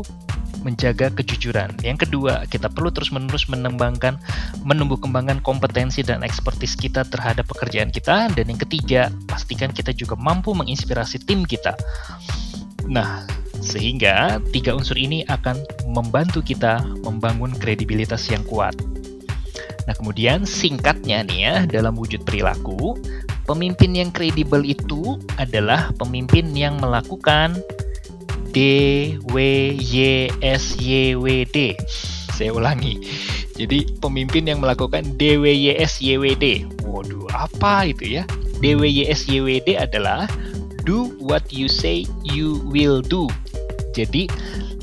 menjaga 0.64 1.12
kejujuran. 1.12 1.76
Yang 1.84 2.08
kedua, 2.08 2.48
kita 2.48 2.72
perlu 2.72 2.96
terus-menerus 2.96 3.52
menembangkan, 3.52 4.16
menumbuh 4.64 4.96
kembangkan 4.96 5.44
kompetensi 5.44 6.00
dan 6.00 6.24
ekspertis 6.24 6.80
kita 6.80 7.04
terhadap 7.12 7.44
pekerjaan 7.52 7.92
kita. 7.92 8.32
Dan 8.32 8.48
yang 8.48 8.60
ketiga, 8.64 9.12
pastikan 9.28 9.76
kita 9.76 9.92
juga 9.92 10.16
mampu 10.16 10.56
menginspirasi 10.56 11.28
tim 11.28 11.44
kita. 11.44 11.76
Nah, 12.88 13.24
sehingga 13.64 14.44
tiga 14.52 14.76
unsur 14.76 15.00
ini 15.00 15.24
akan 15.32 15.60
membantu 15.92 16.44
kita 16.44 16.84
membangun 17.04 17.56
kredibilitas 17.56 18.28
yang 18.28 18.44
kuat. 18.44 18.76
Nah, 19.84 19.94
kemudian 19.96 20.48
singkatnya 20.48 21.28
nih 21.28 21.40
ya, 21.44 21.56
dalam 21.68 22.00
wujud 22.00 22.24
perilaku, 22.24 22.96
pemimpin 23.44 23.92
yang 23.96 24.10
kredibel 24.16 24.64
itu 24.64 25.20
adalah 25.36 25.92
pemimpin 26.00 26.56
yang 26.56 26.80
melakukan 26.80 27.60
D 28.54 28.60
W 29.34 29.38
Y 29.76 30.30
S 30.40 30.80
Y 30.80 31.18
W 31.20 31.44
D. 31.50 31.76
Saya 32.32 32.54
ulangi. 32.56 33.02
Jadi 33.54 33.86
pemimpin 34.02 34.48
yang 34.50 34.64
melakukan 34.64 35.04
D 35.20 35.38
W 35.38 35.46
Y 35.46 35.76
S 35.78 36.00
Y 36.00 36.16
W 36.18 36.26
D. 36.38 36.64
Waduh, 36.88 37.28
apa 37.34 37.90
itu 37.90 38.22
ya? 38.22 38.24
D 38.64 38.78
W 38.80 38.88
Y 38.88 39.10
S 39.10 39.28
Y 39.28 39.44
W 39.44 39.50
D 39.62 39.76
adalah 39.76 40.30
do 40.84 41.16
what 41.20 41.50
you 41.50 41.72
say 41.72 42.04
you 42.24 42.60
will 42.68 43.00
do. 43.00 43.28
Jadi 43.96 44.28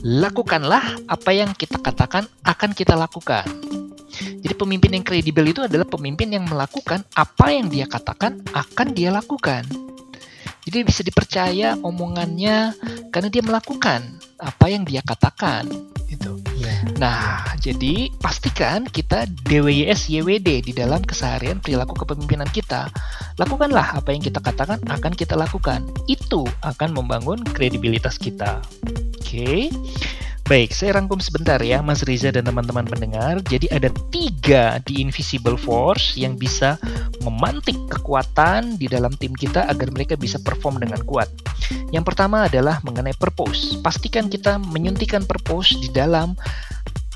lakukanlah 0.00 1.04
apa 1.06 1.30
yang 1.30 1.52
kita 1.52 1.76
katakan 1.80 2.24
akan 2.44 2.70
kita 2.72 2.96
lakukan. 2.96 3.44
Jadi 4.40 4.54
pemimpin 4.56 4.96
yang 4.96 5.04
kredibel 5.04 5.44
itu 5.46 5.60
adalah 5.64 5.86
pemimpin 5.86 6.32
yang 6.32 6.44
melakukan 6.48 7.04
apa 7.14 7.52
yang 7.52 7.68
dia 7.68 7.84
katakan 7.86 8.40
akan 8.52 8.88
dia 8.96 9.12
lakukan. 9.12 9.64
Jadi 10.64 10.78
bisa 10.84 11.00
dipercaya 11.00 11.76
omongannya 11.80 12.74
karena 13.12 13.28
dia 13.32 13.42
melakukan 13.44 14.20
apa 14.40 14.66
yang 14.68 14.84
dia 14.84 15.00
katakan 15.04 15.68
itu. 16.10 16.36
Yeah. 16.58 16.78
Nah, 16.98 17.46
jadi 17.62 18.10
pastikan 18.18 18.84
kita 18.90 19.30
DWYS 19.46 20.10
YWD 20.10 20.66
di 20.66 20.72
dalam 20.74 21.00
keseharian 21.00 21.62
perilaku 21.62 21.94
kepemimpinan 22.04 22.50
kita. 22.50 22.90
Lakukanlah 23.38 24.02
apa 24.02 24.10
yang 24.12 24.20
kita 24.20 24.42
katakan 24.42 24.82
akan 24.90 25.12
kita 25.14 25.38
lakukan. 25.38 25.86
Itu 26.10 26.44
akan 26.66 26.92
membangun 26.92 27.40
kredibilitas 27.46 28.18
kita. 28.18 28.60
Oke. 29.22 29.22
Okay? 29.22 29.60
Baik, 30.50 30.74
saya 30.74 30.98
rangkum 30.98 31.22
sebentar 31.22 31.62
ya 31.62 31.78
Mas 31.78 32.02
Riza 32.02 32.34
dan 32.34 32.42
teman-teman 32.42 32.82
pendengar. 32.82 33.38
Jadi 33.46 33.70
ada 33.70 33.86
tiga 34.10 34.82
di 34.82 34.98
Invisible 34.98 35.54
Force 35.54 36.18
yang 36.18 36.34
bisa 36.34 36.74
memantik 37.22 37.78
kekuatan 37.86 38.74
di 38.74 38.90
dalam 38.90 39.14
tim 39.14 39.30
kita 39.30 39.70
agar 39.70 39.94
mereka 39.94 40.18
bisa 40.18 40.42
perform 40.42 40.82
dengan 40.82 41.06
kuat. 41.06 41.30
Yang 41.94 42.02
pertama 42.02 42.50
adalah 42.50 42.82
mengenai 42.82 43.14
purpose. 43.14 43.78
Pastikan 43.78 44.26
kita 44.26 44.58
menyuntikkan 44.58 45.22
purpose 45.22 45.78
di 45.78 45.86
dalam 45.94 46.34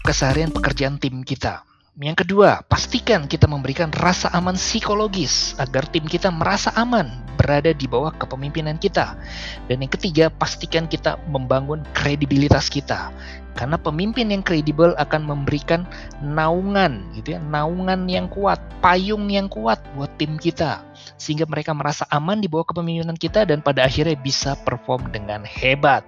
keseharian 0.07 0.55
pekerjaan 0.55 1.03
tim 1.03 1.27
kita. 1.27 1.66
Yang 1.99 2.23
kedua, 2.23 2.62
pastikan 2.62 3.27
kita 3.27 3.51
memberikan 3.51 3.90
rasa 3.90 4.31
aman 4.31 4.55
psikologis 4.55 5.59
agar 5.59 5.90
tim 5.90 6.07
kita 6.07 6.31
merasa 6.31 6.70
aman 6.79 7.23
berada 7.35 7.75
di 7.75 7.87
bawah 7.90 8.14
kepemimpinan 8.14 8.79
kita. 8.79 9.18
Dan 9.66 9.83
yang 9.83 9.92
ketiga, 9.92 10.31
pastikan 10.31 10.87
kita 10.87 11.18
membangun 11.29 11.83
kredibilitas 11.92 12.70
kita. 12.70 13.11
Karena 13.55 13.79
pemimpin 13.79 14.35
yang 14.35 14.42
kredibel 14.42 14.99
akan 14.99 15.31
memberikan 15.31 15.87
naungan 16.18 17.07
gitu 17.14 17.38
ya, 17.38 17.40
naungan 17.42 18.11
yang 18.11 18.27
kuat, 18.27 18.59
payung 18.83 19.31
yang 19.31 19.47
kuat 19.47 19.79
buat 19.94 20.11
tim 20.18 20.35
kita 20.35 20.83
sehingga 21.14 21.47
mereka 21.47 21.70
merasa 21.70 22.03
aman 22.11 22.42
di 22.42 22.51
bawah 22.51 22.66
kepemimpinan 22.66 23.14
kita 23.14 23.47
dan 23.47 23.62
pada 23.62 23.87
akhirnya 23.87 24.18
bisa 24.18 24.59
perform 24.66 25.07
dengan 25.14 25.47
hebat. 25.47 26.03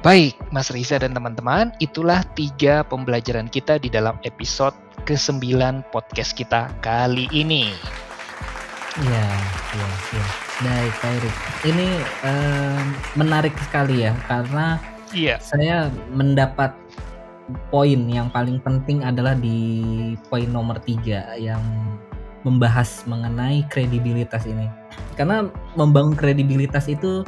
Baik, 0.00 0.34
Mas 0.48 0.72
Riza 0.72 0.96
dan 0.96 1.12
teman-teman, 1.12 1.76
itulah 1.76 2.24
tiga 2.32 2.80
pembelajaran 2.88 3.52
kita 3.52 3.76
di 3.76 3.92
dalam 3.92 4.16
episode 4.24 4.72
ke-9 5.04 5.84
podcast 5.92 6.32
kita 6.32 6.72
kali 6.80 7.28
ini. 7.30 7.68
Iya, 9.00 9.26
iya, 9.76 9.88
iya. 10.12 10.24
Baik, 10.60 10.92
Pak 11.00 11.10
Erik. 11.16 11.36
Ini 11.72 11.88
um, 12.20 12.84
menarik 13.16 13.54
sekali 13.64 14.04
ya, 14.04 14.12
karena 14.28 14.76
iya. 15.16 15.40
saya 15.40 15.88
mendapat 16.12 16.76
poin 17.72 18.00
yang 18.06 18.28
paling 18.28 18.60
penting 18.60 19.02
adalah 19.02 19.34
di 19.34 19.58
poin 20.28 20.46
nomor 20.46 20.78
tiga 20.84 21.32
yang 21.40 21.62
membahas 22.44 23.04
mengenai 23.08 23.64
kredibilitas 23.72 24.44
ini. 24.44 24.68
Karena 25.16 25.48
membangun 25.76 26.12
kredibilitas 26.16 26.88
itu 26.88 27.24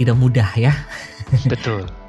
tidak 0.00 0.16
mudah 0.16 0.48
ya. 0.56 0.72
Betul. 1.48 1.84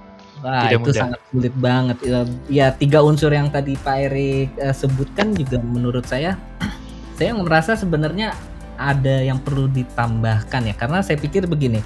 Wah, 0.44 0.68
Tidak 0.68 0.84
itu 0.84 0.92
mudah. 0.92 1.02
sangat 1.08 1.20
sulit 1.32 1.56
banget. 1.56 1.98
Ya, 2.04 2.20
ya, 2.52 2.68
tiga 2.76 3.00
unsur 3.00 3.32
yang 3.32 3.48
tadi 3.48 3.80
Pak 3.80 3.98
Erik 4.12 4.52
uh, 4.60 4.76
sebutkan 4.76 5.32
juga 5.32 5.56
menurut 5.64 6.04
saya 6.04 6.36
saya 7.18 7.32
merasa 7.32 7.80
sebenarnya 7.80 8.36
ada 8.84 9.24
yang 9.24 9.40
perlu 9.40 9.72
ditambahkan 9.72 10.62
ya 10.68 10.76
karena 10.76 11.00
saya 11.00 11.16
pikir 11.16 11.48
begini. 11.48 11.80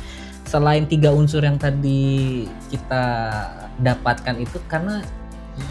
Selain 0.47 0.87
tiga 0.87 1.11
unsur 1.11 1.43
yang 1.43 1.59
tadi 1.59 2.47
kita 2.71 3.03
dapatkan 3.83 4.39
itu 4.39 4.57
karena 4.71 5.03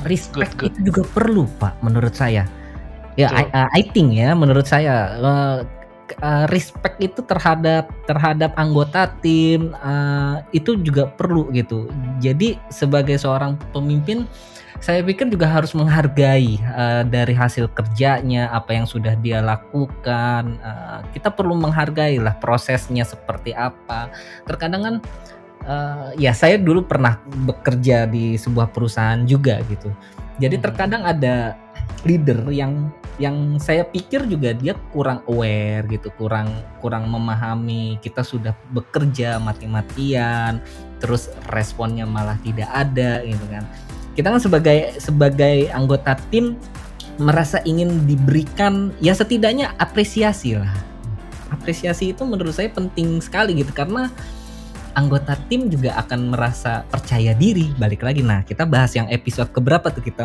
respect 0.05 0.55
good, 0.61 0.71
good. 0.71 0.85
itu 0.85 0.93
juga 0.93 1.03
perlu, 1.17 1.49
Pak, 1.57 1.81
menurut 1.81 2.13
saya. 2.13 2.45
Ya, 3.17 3.33
I, 3.33 3.49
uh, 3.49 3.69
I 3.73 3.83
think 3.97 4.13
ya 4.13 4.37
menurut 4.37 4.69
saya 4.69 5.17
uh, 5.17 5.65
uh, 6.21 6.45
respect 6.53 7.01
itu 7.01 7.25
terhadap 7.25 7.89
terhadap 8.05 8.53
anggota 8.61 9.09
tim 9.25 9.73
uh, 9.81 10.45
itu 10.53 10.77
juga 10.85 11.09
perlu 11.09 11.49
gitu. 11.57 11.89
Jadi 12.21 12.61
sebagai 12.69 13.17
seorang 13.17 13.57
pemimpin 13.73 14.29
saya 14.81 15.01
pikir 15.01 15.33
juga 15.33 15.49
harus 15.49 15.73
menghargai 15.73 16.61
uh, 16.73 17.03
dari 17.03 17.33
hasil 17.33 17.73
kerjanya 17.73 18.53
apa 18.53 18.77
yang 18.77 18.87
sudah 18.87 19.17
dia 19.19 19.41
lakukan. 19.41 20.61
Uh, 20.61 21.01
kita 21.17 21.33
perlu 21.33 21.57
menghargai 21.57 22.21
lah 22.21 22.37
prosesnya 22.39 23.03
seperti 23.03 23.57
apa. 23.57 24.13
Terkadang 24.45 24.83
kan 24.83 24.97
uh, 25.65 26.09
ya 26.21 26.37
saya 26.37 26.61
dulu 26.61 26.85
pernah 26.85 27.19
bekerja 27.49 28.05
di 28.07 28.37
sebuah 28.37 28.71
perusahaan 28.71 29.25
juga 29.25 29.61
gitu. 29.67 29.91
Jadi 30.37 30.61
hmm. 30.61 30.65
terkadang 30.65 31.03
ada 31.09 31.57
leader 32.05 32.47
yang 32.53 32.93
yang 33.17 33.57
saya 33.57 33.81
pikir 33.89 34.29
juga 34.29 34.53
dia 34.53 34.77
kurang 34.93 35.25
aware 35.25 35.89
gitu, 35.89 36.13
kurang 36.21 36.53
kurang 36.85 37.09
memahami 37.09 37.97
kita 38.05 38.21
sudah 38.21 38.53
bekerja 38.77 39.41
mati-matian, 39.41 40.61
terus 41.01 41.33
responnya 41.49 42.05
malah 42.05 42.37
tidak 42.45 42.69
ada 42.69 43.25
gitu 43.25 43.41
kan. 43.49 43.65
Kita 44.17 44.33
kan 44.33 44.41
sebagai 44.41 44.97
sebagai 44.97 45.69
anggota 45.71 46.17
tim 46.33 46.57
merasa 47.21 47.61
ingin 47.69 48.09
diberikan 48.09 48.93
ya 49.05 49.13
setidaknya 49.13 49.77
apresiasi 49.77 50.57
lah. 50.57 50.73
Apresiasi 51.53 52.17
itu 52.17 52.25
menurut 52.25 52.57
saya 52.57 52.73
penting 52.73 53.21
sekali 53.23 53.61
gitu 53.61 53.71
karena 53.77 54.11
anggota 54.97 55.37
tim 55.53 55.69
juga 55.69 55.93
akan 56.01 56.33
merasa 56.33 56.83
percaya 56.89 57.37
diri 57.37 57.69
balik 57.77 58.01
lagi 58.01 58.25
nah 58.25 58.41
kita 58.41 58.65
bahas 58.65 58.97
yang 58.97 59.05
episode 59.13 59.53
keberapa 59.53 59.93
tuh 59.93 60.01
kita 60.01 60.25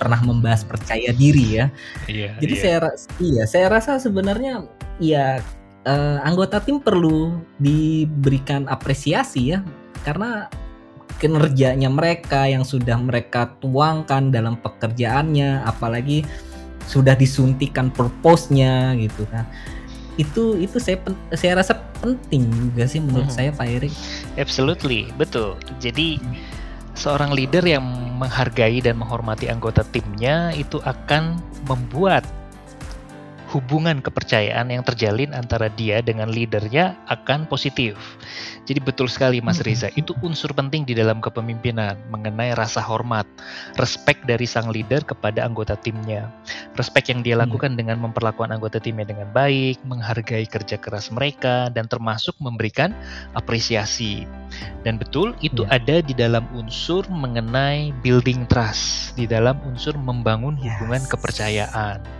pernah 0.00 0.20
membahas 0.24 0.64
percaya 0.64 1.12
diri 1.12 1.60
ya 1.60 1.66
iya, 2.08 2.32
jadi 2.40 2.54
iya. 2.56 2.62
saya 2.64 2.78
iya 3.20 3.44
saya 3.44 3.66
rasa 3.68 4.00
sebenarnya 4.00 4.64
ya 4.96 5.44
uh, 5.84 6.18
anggota 6.24 6.64
tim 6.64 6.80
perlu 6.80 7.44
diberikan 7.60 8.64
apresiasi 8.72 9.52
ya 9.54 9.60
karena 10.02 10.48
kinerjanya 11.16 11.88
mereka 11.88 12.44
yang 12.48 12.62
sudah 12.62 12.96
mereka 13.00 13.56
tuangkan 13.60 14.28
dalam 14.30 14.60
pekerjaannya 14.60 15.64
apalagi 15.64 16.22
sudah 16.86 17.18
disuntikan 17.18 17.90
purpose-nya 17.90 18.94
gitu 19.00 19.26
kan 19.32 19.48
itu 20.16 20.56
itu 20.56 20.76
saya 20.80 20.96
saya 21.36 21.60
rasa 21.60 21.76
penting 22.00 22.48
juga 22.48 22.88
sih 22.88 23.04
menurut 23.04 23.28
hmm. 23.28 23.36
saya 23.36 23.50
Pak 23.52 23.68
Erik. 23.68 23.94
Absolutely, 24.40 25.12
betul. 25.20 25.60
Jadi 25.76 26.16
seorang 26.96 27.36
leader 27.36 27.60
yang 27.60 27.84
menghargai 28.16 28.80
dan 28.80 28.96
menghormati 28.96 29.52
anggota 29.52 29.84
timnya 29.92 30.56
itu 30.56 30.80
akan 30.88 31.36
membuat 31.68 32.24
hubungan 33.56 34.04
kepercayaan 34.04 34.68
yang 34.68 34.84
terjalin 34.84 35.32
antara 35.32 35.72
dia 35.72 36.04
dengan 36.04 36.28
leadernya 36.28 36.92
akan 37.08 37.48
positif. 37.48 37.96
Jadi 38.68 38.84
betul 38.84 39.08
sekali 39.08 39.40
Mas 39.40 39.64
Riza, 39.64 39.88
itu 39.96 40.12
unsur 40.20 40.52
penting 40.52 40.84
di 40.84 40.92
dalam 40.92 41.24
kepemimpinan 41.24 41.96
mengenai 42.12 42.52
rasa 42.52 42.84
hormat, 42.84 43.24
respect 43.80 44.28
dari 44.28 44.44
sang 44.44 44.68
leader 44.68 45.00
kepada 45.00 45.40
anggota 45.48 45.72
timnya. 45.80 46.28
Respect 46.76 47.08
yang 47.08 47.24
dia 47.24 47.40
lakukan 47.40 47.78
dengan 47.80 47.96
memperlakukan 48.04 48.52
anggota 48.52 48.76
timnya 48.76 49.08
dengan 49.08 49.32
baik, 49.32 49.80
menghargai 49.88 50.44
kerja 50.44 50.76
keras 50.76 51.08
mereka 51.08 51.72
dan 51.72 51.88
termasuk 51.88 52.36
memberikan 52.42 52.92
apresiasi. 53.32 54.28
Dan 54.84 55.00
betul 55.00 55.32
itu 55.40 55.64
yeah. 55.64 55.80
ada 55.80 55.96
di 56.04 56.12
dalam 56.12 56.44
unsur 56.52 57.06
mengenai 57.08 57.94
building 58.04 58.44
trust, 58.50 59.14
di 59.16 59.24
dalam 59.24 59.56
unsur 59.64 59.96
membangun 59.96 60.58
hubungan 60.58 61.02
yes. 61.06 61.10
kepercayaan. 61.10 62.15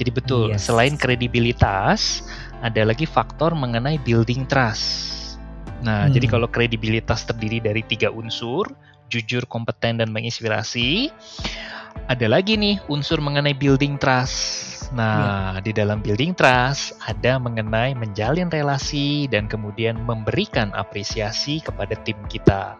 Jadi 0.00 0.10
betul, 0.16 0.56
yes. 0.56 0.64
selain 0.64 0.96
kredibilitas, 0.96 2.24
ada 2.64 2.88
lagi 2.88 3.04
faktor 3.04 3.52
mengenai 3.52 4.00
building 4.00 4.48
trust. 4.48 5.36
Nah, 5.84 6.08
hmm. 6.08 6.16
jadi 6.16 6.26
kalau 6.32 6.48
kredibilitas 6.48 7.28
terdiri 7.28 7.60
dari 7.60 7.84
tiga 7.84 8.08
unsur, 8.08 8.64
jujur, 9.12 9.44
kompeten, 9.44 10.00
dan 10.00 10.08
menginspirasi, 10.08 11.12
ada 12.08 12.26
lagi 12.32 12.56
nih 12.56 12.80
unsur 12.88 13.20
mengenai 13.20 13.52
building 13.52 14.00
trust. 14.00 14.88
Nah, 14.96 15.54
yeah. 15.54 15.62
di 15.62 15.70
dalam 15.76 16.00
building 16.00 16.32
trust 16.32 16.96
ada 17.04 17.38
mengenai 17.38 17.94
menjalin 17.94 18.50
relasi 18.50 19.28
dan 19.28 19.46
kemudian 19.46 20.00
memberikan 20.02 20.72
apresiasi 20.72 21.60
kepada 21.60 21.92
tim 22.08 22.16
kita. 22.26 22.74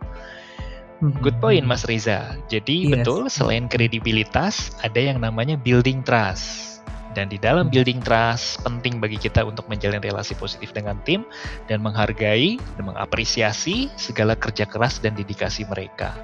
Hmm. 1.05 1.17
Good 1.21 1.37
point, 1.41 1.65
Mas 1.69 1.85
Reza. 1.85 2.37
Jadi 2.49 2.89
yes. 2.89 3.05
betul, 3.05 3.29
selain 3.29 3.69
kredibilitas, 3.69 4.73
ada 4.81 5.01
yang 5.01 5.21
namanya 5.21 5.61
building 5.61 6.01
trust. 6.05 6.80
Dan 7.11 7.27
di 7.27 7.39
dalam 7.43 7.67
building 7.69 7.99
trust 8.07 8.63
penting 8.63 9.03
bagi 9.03 9.19
kita 9.19 9.43
untuk 9.43 9.67
menjalin 9.67 9.99
relasi 9.99 10.39
positif 10.39 10.71
dengan 10.71 10.99
tim 11.03 11.27
dan 11.67 11.83
menghargai 11.83 12.59
dan 12.79 12.85
mengapresiasi 12.87 13.91
segala 13.99 14.39
kerja 14.39 14.63
keras 14.67 15.03
dan 15.03 15.19
dedikasi 15.19 15.67
mereka. 15.67 16.15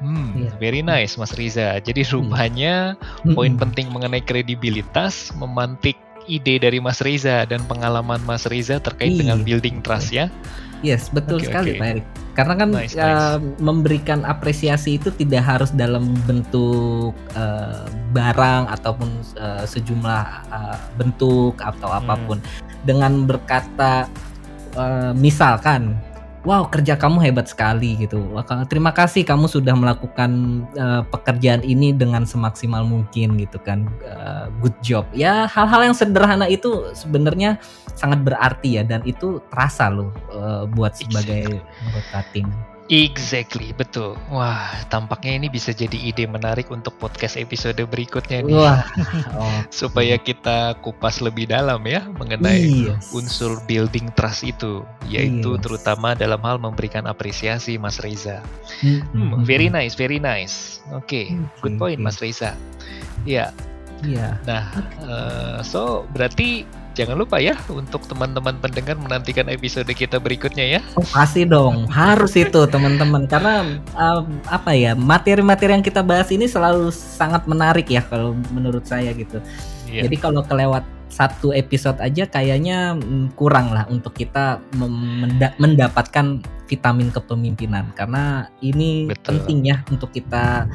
Hmm, 0.00 0.48
yeah. 0.48 0.54
very 0.56 0.80
nice 0.80 1.20
Mas 1.20 1.36
Riza. 1.36 1.76
Jadi 1.78 2.02
hmm. 2.02 2.12
rupanya 2.16 2.96
hmm. 3.22 3.36
poin 3.36 3.54
penting 3.54 3.92
mengenai 3.92 4.24
kredibilitas 4.24 5.30
memantik 5.36 5.94
ide 6.24 6.56
dari 6.60 6.80
Mas 6.80 7.04
Riza 7.04 7.44
dan 7.44 7.64
pengalaman 7.68 8.20
Mas 8.24 8.48
Riza 8.48 8.80
terkait 8.80 9.14
yeah. 9.14 9.20
dengan 9.24 9.38
building 9.44 9.84
trust 9.84 10.10
ya. 10.10 10.32
Yes, 10.80 11.12
betul 11.12 11.44
okay, 11.44 11.46
sekali 11.48 11.70
okay. 11.76 11.80
Pak 11.80 11.88
Erik. 11.92 12.06
Karena 12.32 12.54
kan 12.56 12.68
nice, 12.72 12.96
uh, 12.96 13.36
nice. 13.36 13.60
memberikan 13.60 14.24
apresiasi 14.24 14.96
itu 14.96 15.12
tidak 15.12 15.44
harus 15.44 15.68
dalam 15.76 16.16
bentuk 16.24 17.12
uh, 17.36 17.84
barang 18.16 18.64
ataupun 18.72 19.08
uh, 19.36 19.64
sejumlah 19.68 20.24
uh, 20.48 20.78
bentuk 20.96 21.60
atau 21.60 21.88
hmm. 21.92 21.98
apa 22.00 22.14
pun. 22.24 22.38
Dengan 22.88 23.28
berkata 23.28 24.08
uh, 24.80 25.12
misalkan 25.12 26.00
wow 26.44 26.64
kerja 26.68 26.96
kamu 26.96 27.20
hebat 27.20 27.50
sekali 27.50 27.96
gitu. 28.00 28.24
Terima 28.68 28.92
kasih 28.94 29.26
kamu 29.26 29.46
sudah 29.48 29.76
melakukan 29.76 30.64
uh, 30.76 31.02
pekerjaan 31.08 31.60
ini 31.64 31.92
dengan 31.92 32.24
semaksimal 32.24 32.84
mungkin 32.84 33.36
gitu 33.36 33.60
kan. 33.60 33.88
Uh, 34.04 34.48
good 34.64 34.76
job. 34.80 35.04
Ya 35.12 35.44
hal-hal 35.50 35.92
yang 35.92 35.96
sederhana 35.96 36.48
itu 36.48 36.90
sebenarnya 36.96 37.60
sangat 37.98 38.24
berarti 38.24 38.80
ya 38.80 38.82
dan 38.86 39.04
itu 39.04 39.42
terasa 39.52 39.92
loh 39.92 40.12
uh, 40.32 40.64
buat 40.64 40.96
sebagai 40.96 41.60
anggota 41.84 42.20
tim. 42.32 42.48
Exactly, 42.90 43.70
betul. 43.70 44.18
Wah, 44.34 44.74
tampaknya 44.90 45.38
ini 45.38 45.46
bisa 45.46 45.70
jadi 45.70 45.94
ide 45.94 46.26
menarik 46.26 46.74
untuk 46.74 46.98
podcast 46.98 47.38
episode 47.38 47.78
berikutnya 47.86 48.42
nih. 48.42 48.58
Wah, 48.58 48.82
oh. 49.38 49.62
supaya 49.70 50.18
kita 50.18 50.74
kupas 50.82 51.22
lebih 51.22 51.46
dalam 51.46 51.86
ya 51.86 52.02
mengenai 52.18 52.90
yes. 52.90 53.14
unsur 53.14 53.62
building 53.70 54.10
trust 54.18 54.42
itu, 54.42 54.82
yaitu 55.06 55.54
yes. 55.54 55.62
terutama 55.62 56.18
dalam 56.18 56.42
hal 56.42 56.58
memberikan 56.58 57.06
apresiasi, 57.06 57.78
Mas 57.78 58.02
Reza. 58.02 58.42
Hmm, 58.82 59.46
very 59.46 59.70
nice, 59.70 59.94
very 59.94 60.18
nice. 60.18 60.82
Oke, 60.90 61.30
okay. 61.30 61.38
good 61.62 61.78
point, 61.78 62.02
Mas 62.02 62.18
Reza. 62.18 62.58
Ya. 63.22 63.54
Iya. 64.02 64.34
Nah, 64.50 64.66
uh, 65.06 65.58
so 65.62 66.10
berarti 66.10 66.66
jangan 66.94 67.16
lupa 67.18 67.38
ya 67.38 67.54
untuk 67.70 68.02
teman-teman 68.06 68.58
pendengar 68.58 68.98
menantikan 68.98 69.46
episode 69.48 69.88
kita 69.90 70.18
berikutnya 70.18 70.78
ya. 70.78 70.80
Oh, 70.98 71.06
pasti 71.06 71.46
dong, 71.46 71.86
harus 71.88 72.34
itu 72.34 72.66
teman-teman 72.66 73.24
karena 73.30 73.80
uh, 73.94 74.22
apa 74.50 74.74
ya 74.74 74.92
materi-materi 74.98 75.78
yang 75.78 75.84
kita 75.86 76.02
bahas 76.02 76.28
ini 76.34 76.50
selalu 76.50 76.90
sangat 76.90 77.46
menarik 77.46 77.86
ya 77.88 78.02
kalau 78.06 78.34
menurut 78.50 78.84
saya 78.84 79.14
gitu. 79.14 79.38
Yeah. 79.86 80.06
Jadi 80.06 80.16
kalau 80.18 80.42
kelewat 80.46 80.86
satu 81.10 81.50
episode 81.50 81.98
aja 81.98 82.24
kayaknya 82.30 82.94
mm, 82.94 83.34
kurang 83.34 83.74
lah 83.74 83.84
untuk 83.90 84.14
kita 84.14 84.62
mendapatkan 85.58 86.38
vitamin 86.70 87.10
kepemimpinan 87.10 87.90
karena 87.98 88.46
ini 88.62 89.10
Betul. 89.10 89.42
penting 89.42 89.74
ya 89.74 89.82
untuk 89.90 90.14
kita 90.14 90.70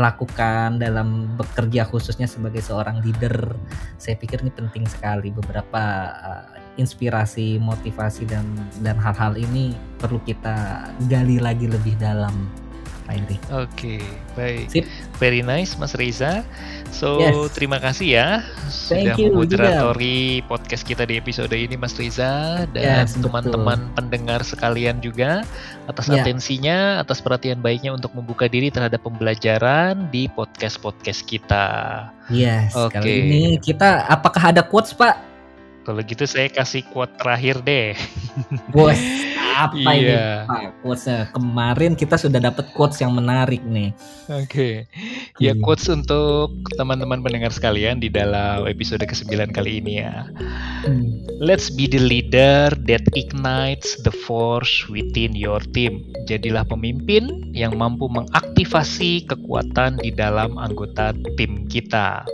lakukan 0.00 0.80
dalam 0.80 1.36
bekerja 1.36 1.84
khususnya 1.84 2.24
sebagai 2.24 2.64
seorang 2.64 3.04
leader. 3.04 3.54
Saya 4.00 4.16
pikir 4.16 4.40
ini 4.40 4.50
penting 4.50 4.88
sekali 4.88 5.28
beberapa 5.28 5.82
uh, 6.10 6.56
inspirasi, 6.80 7.60
motivasi 7.60 8.24
dan 8.24 8.48
dan 8.80 8.96
hal-hal 8.96 9.36
ini 9.36 9.76
perlu 10.00 10.16
kita 10.24 10.88
gali 11.06 11.36
lagi 11.36 11.68
lebih 11.68 11.94
dalam 12.00 12.48
Oke, 13.50 13.98
okay, 13.98 14.00
baik. 14.38 14.66
Sip. 14.70 14.84
Very 15.18 15.42
nice, 15.42 15.74
Mas 15.80 15.96
Reza. 15.98 16.46
So, 16.90 17.22
yes. 17.22 17.54
terima 17.54 17.78
kasih 17.78 18.18
ya 18.18 18.28
Thank 18.66 19.14
sudah 19.14 19.30
moderatori 19.30 20.42
podcast 20.50 20.82
kita 20.82 21.06
di 21.06 21.18
episode 21.18 21.54
ini, 21.54 21.78
Mas 21.78 21.94
Reza 21.94 22.66
dan 22.74 23.06
teman-teman 23.06 23.90
pendengar 23.94 24.42
sekalian 24.42 24.98
juga 24.98 25.46
atas 25.86 26.10
yeah. 26.10 26.22
atensinya, 26.22 26.78
atas 26.98 27.22
perhatian 27.22 27.62
baiknya 27.62 27.94
untuk 27.94 28.10
membuka 28.14 28.50
diri 28.50 28.74
terhadap 28.74 29.02
pembelajaran 29.06 30.10
di 30.10 30.26
podcast-podcast 30.30 31.22
kita. 31.26 31.66
Yes. 32.30 32.74
Oke. 32.74 32.98
Okay. 32.98 33.02
Kali 33.02 33.12
ini 33.26 33.42
kita 33.62 34.06
apakah 34.10 34.50
ada 34.50 34.62
quotes, 34.66 34.94
Pak? 34.94 35.29
Kalau 35.80 36.00
gitu 36.04 36.24
saya 36.28 36.52
kasih 36.52 36.84
quote 36.92 37.16
terakhir 37.16 37.64
deh. 37.64 37.96
Bos, 38.74 39.00
apa 39.60 39.92
iya. 39.96 40.44
ini 40.44 40.48
Pak 40.48 40.62
quotesnya? 40.84 41.20
Kemarin 41.36 41.92
kita 41.96 42.16
sudah 42.16 42.40
dapat 42.40 42.72
quotes 42.72 43.00
yang 43.00 43.12
menarik 43.12 43.60
nih. 43.64 43.92
Oke. 44.32 44.44
Okay. 44.48 44.74
Ya 45.40 45.52
hmm. 45.52 45.64
quotes 45.64 45.88
untuk 45.88 46.52
teman-teman 46.80 47.20
pendengar 47.20 47.52
sekalian 47.52 48.00
di 48.00 48.08
dalam 48.08 48.64
episode 48.64 49.04
ke-9 49.04 49.52
kali 49.52 49.80
ini 49.84 50.04
ya. 50.04 50.28
Hmm. 50.84 51.24
Let's 51.40 51.68
be 51.68 51.88
the 51.88 52.00
leader 52.00 52.72
that 52.88 53.04
ignites 53.16 54.00
the 54.04 54.12
force 54.12 54.88
within 54.88 55.36
your 55.36 55.60
team. 55.76 56.08
Jadilah 56.28 56.64
pemimpin 56.68 57.52
yang 57.52 57.76
mampu 57.76 58.08
mengaktifasi 58.08 59.28
kekuatan 59.28 60.00
di 60.00 60.12
dalam 60.12 60.56
anggota 60.56 61.12
tim 61.36 61.68
kita. 61.68 62.24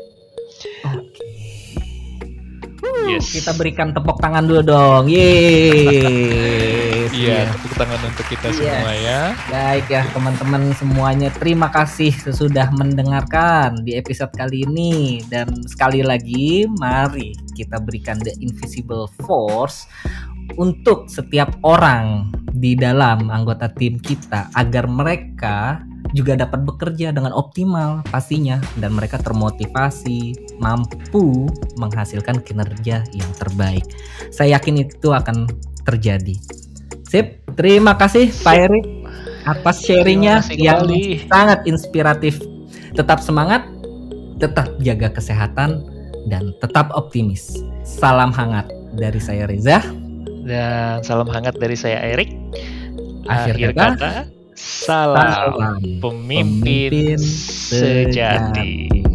Yes. 3.07 3.31
Kita 3.31 3.55
berikan 3.55 3.95
tepuk 3.95 4.19
tangan 4.19 4.45
dulu 4.45 4.63
dong. 4.67 5.07
Yeay. 5.07 7.07
Iya, 7.15 7.55
tepuk 7.55 7.73
tangan 7.79 8.01
untuk 8.03 8.27
kita 8.29 8.51
yes. 8.51 8.59
semua 8.59 8.93
ya. 8.99 9.21
Baik 9.49 9.87
ya 9.89 10.03
teman-teman 10.11 10.63
semuanya. 10.77 11.29
Terima 11.33 11.71
kasih 11.71 12.13
sudah 12.35 12.69
mendengarkan 12.75 13.87
di 13.87 13.95
episode 13.95 14.35
kali 14.35 14.67
ini 14.67 15.23
dan 15.31 15.49
sekali 15.65 16.03
lagi 16.03 16.67
mari 16.77 17.33
kita 17.57 17.81
berikan 17.81 18.21
the 18.21 18.35
invisible 18.43 19.09
force 19.25 19.89
untuk 20.55 21.11
setiap 21.11 21.51
orang 21.67 22.31
di 22.57 22.79
dalam 22.79 23.29
anggota 23.29 23.69
tim 23.75 24.01
kita 24.01 24.49
agar 24.55 24.89
mereka 24.89 25.83
juga 26.13 26.39
dapat 26.39 26.63
bekerja 26.63 27.11
dengan 27.11 27.33
optimal 27.35 28.05
pastinya 28.13 28.61
dan 28.79 28.95
mereka 28.95 29.19
termotivasi 29.19 30.37
mampu 30.63 31.51
menghasilkan 31.81 32.43
kinerja 32.45 33.03
yang 33.11 33.31
terbaik. 33.41 33.83
Saya 34.31 34.61
yakin 34.61 34.87
itu 34.87 35.11
akan 35.11 35.49
terjadi. 35.83 36.37
Sip, 37.07 37.43
terima 37.55 37.95
kasih 37.95 38.31
Pak 38.43 38.55
Erik 38.55 38.87
atas 39.47 39.87
sharingnya 39.87 40.43
yang 40.55 40.87
sangat 41.31 41.63
inspiratif. 41.67 42.43
Tetap 42.99 43.23
semangat, 43.23 43.63
tetap 44.43 44.67
jaga 44.83 45.13
kesehatan, 45.13 45.85
dan 46.27 46.51
tetap 46.59 46.91
optimis. 46.97 47.63
Salam 47.87 48.35
hangat 48.35 48.67
dari 48.99 49.21
saya 49.23 49.47
Reza. 49.47 49.79
Dan 50.47 51.03
salam 51.07 51.31
hangat 51.31 51.59
dari 51.59 51.79
saya 51.79 52.03
Erik. 52.03 52.35
Akhir, 53.27 53.59
Akhir 53.59 53.71
kata, 53.75 53.95
kata 53.99 54.36
Salam, 54.57 55.53
Salam 55.53 56.01
pemimpin, 56.01 56.01
pemimpin 56.01 57.21
sejati. 57.21 58.89
sejati. 58.89 59.06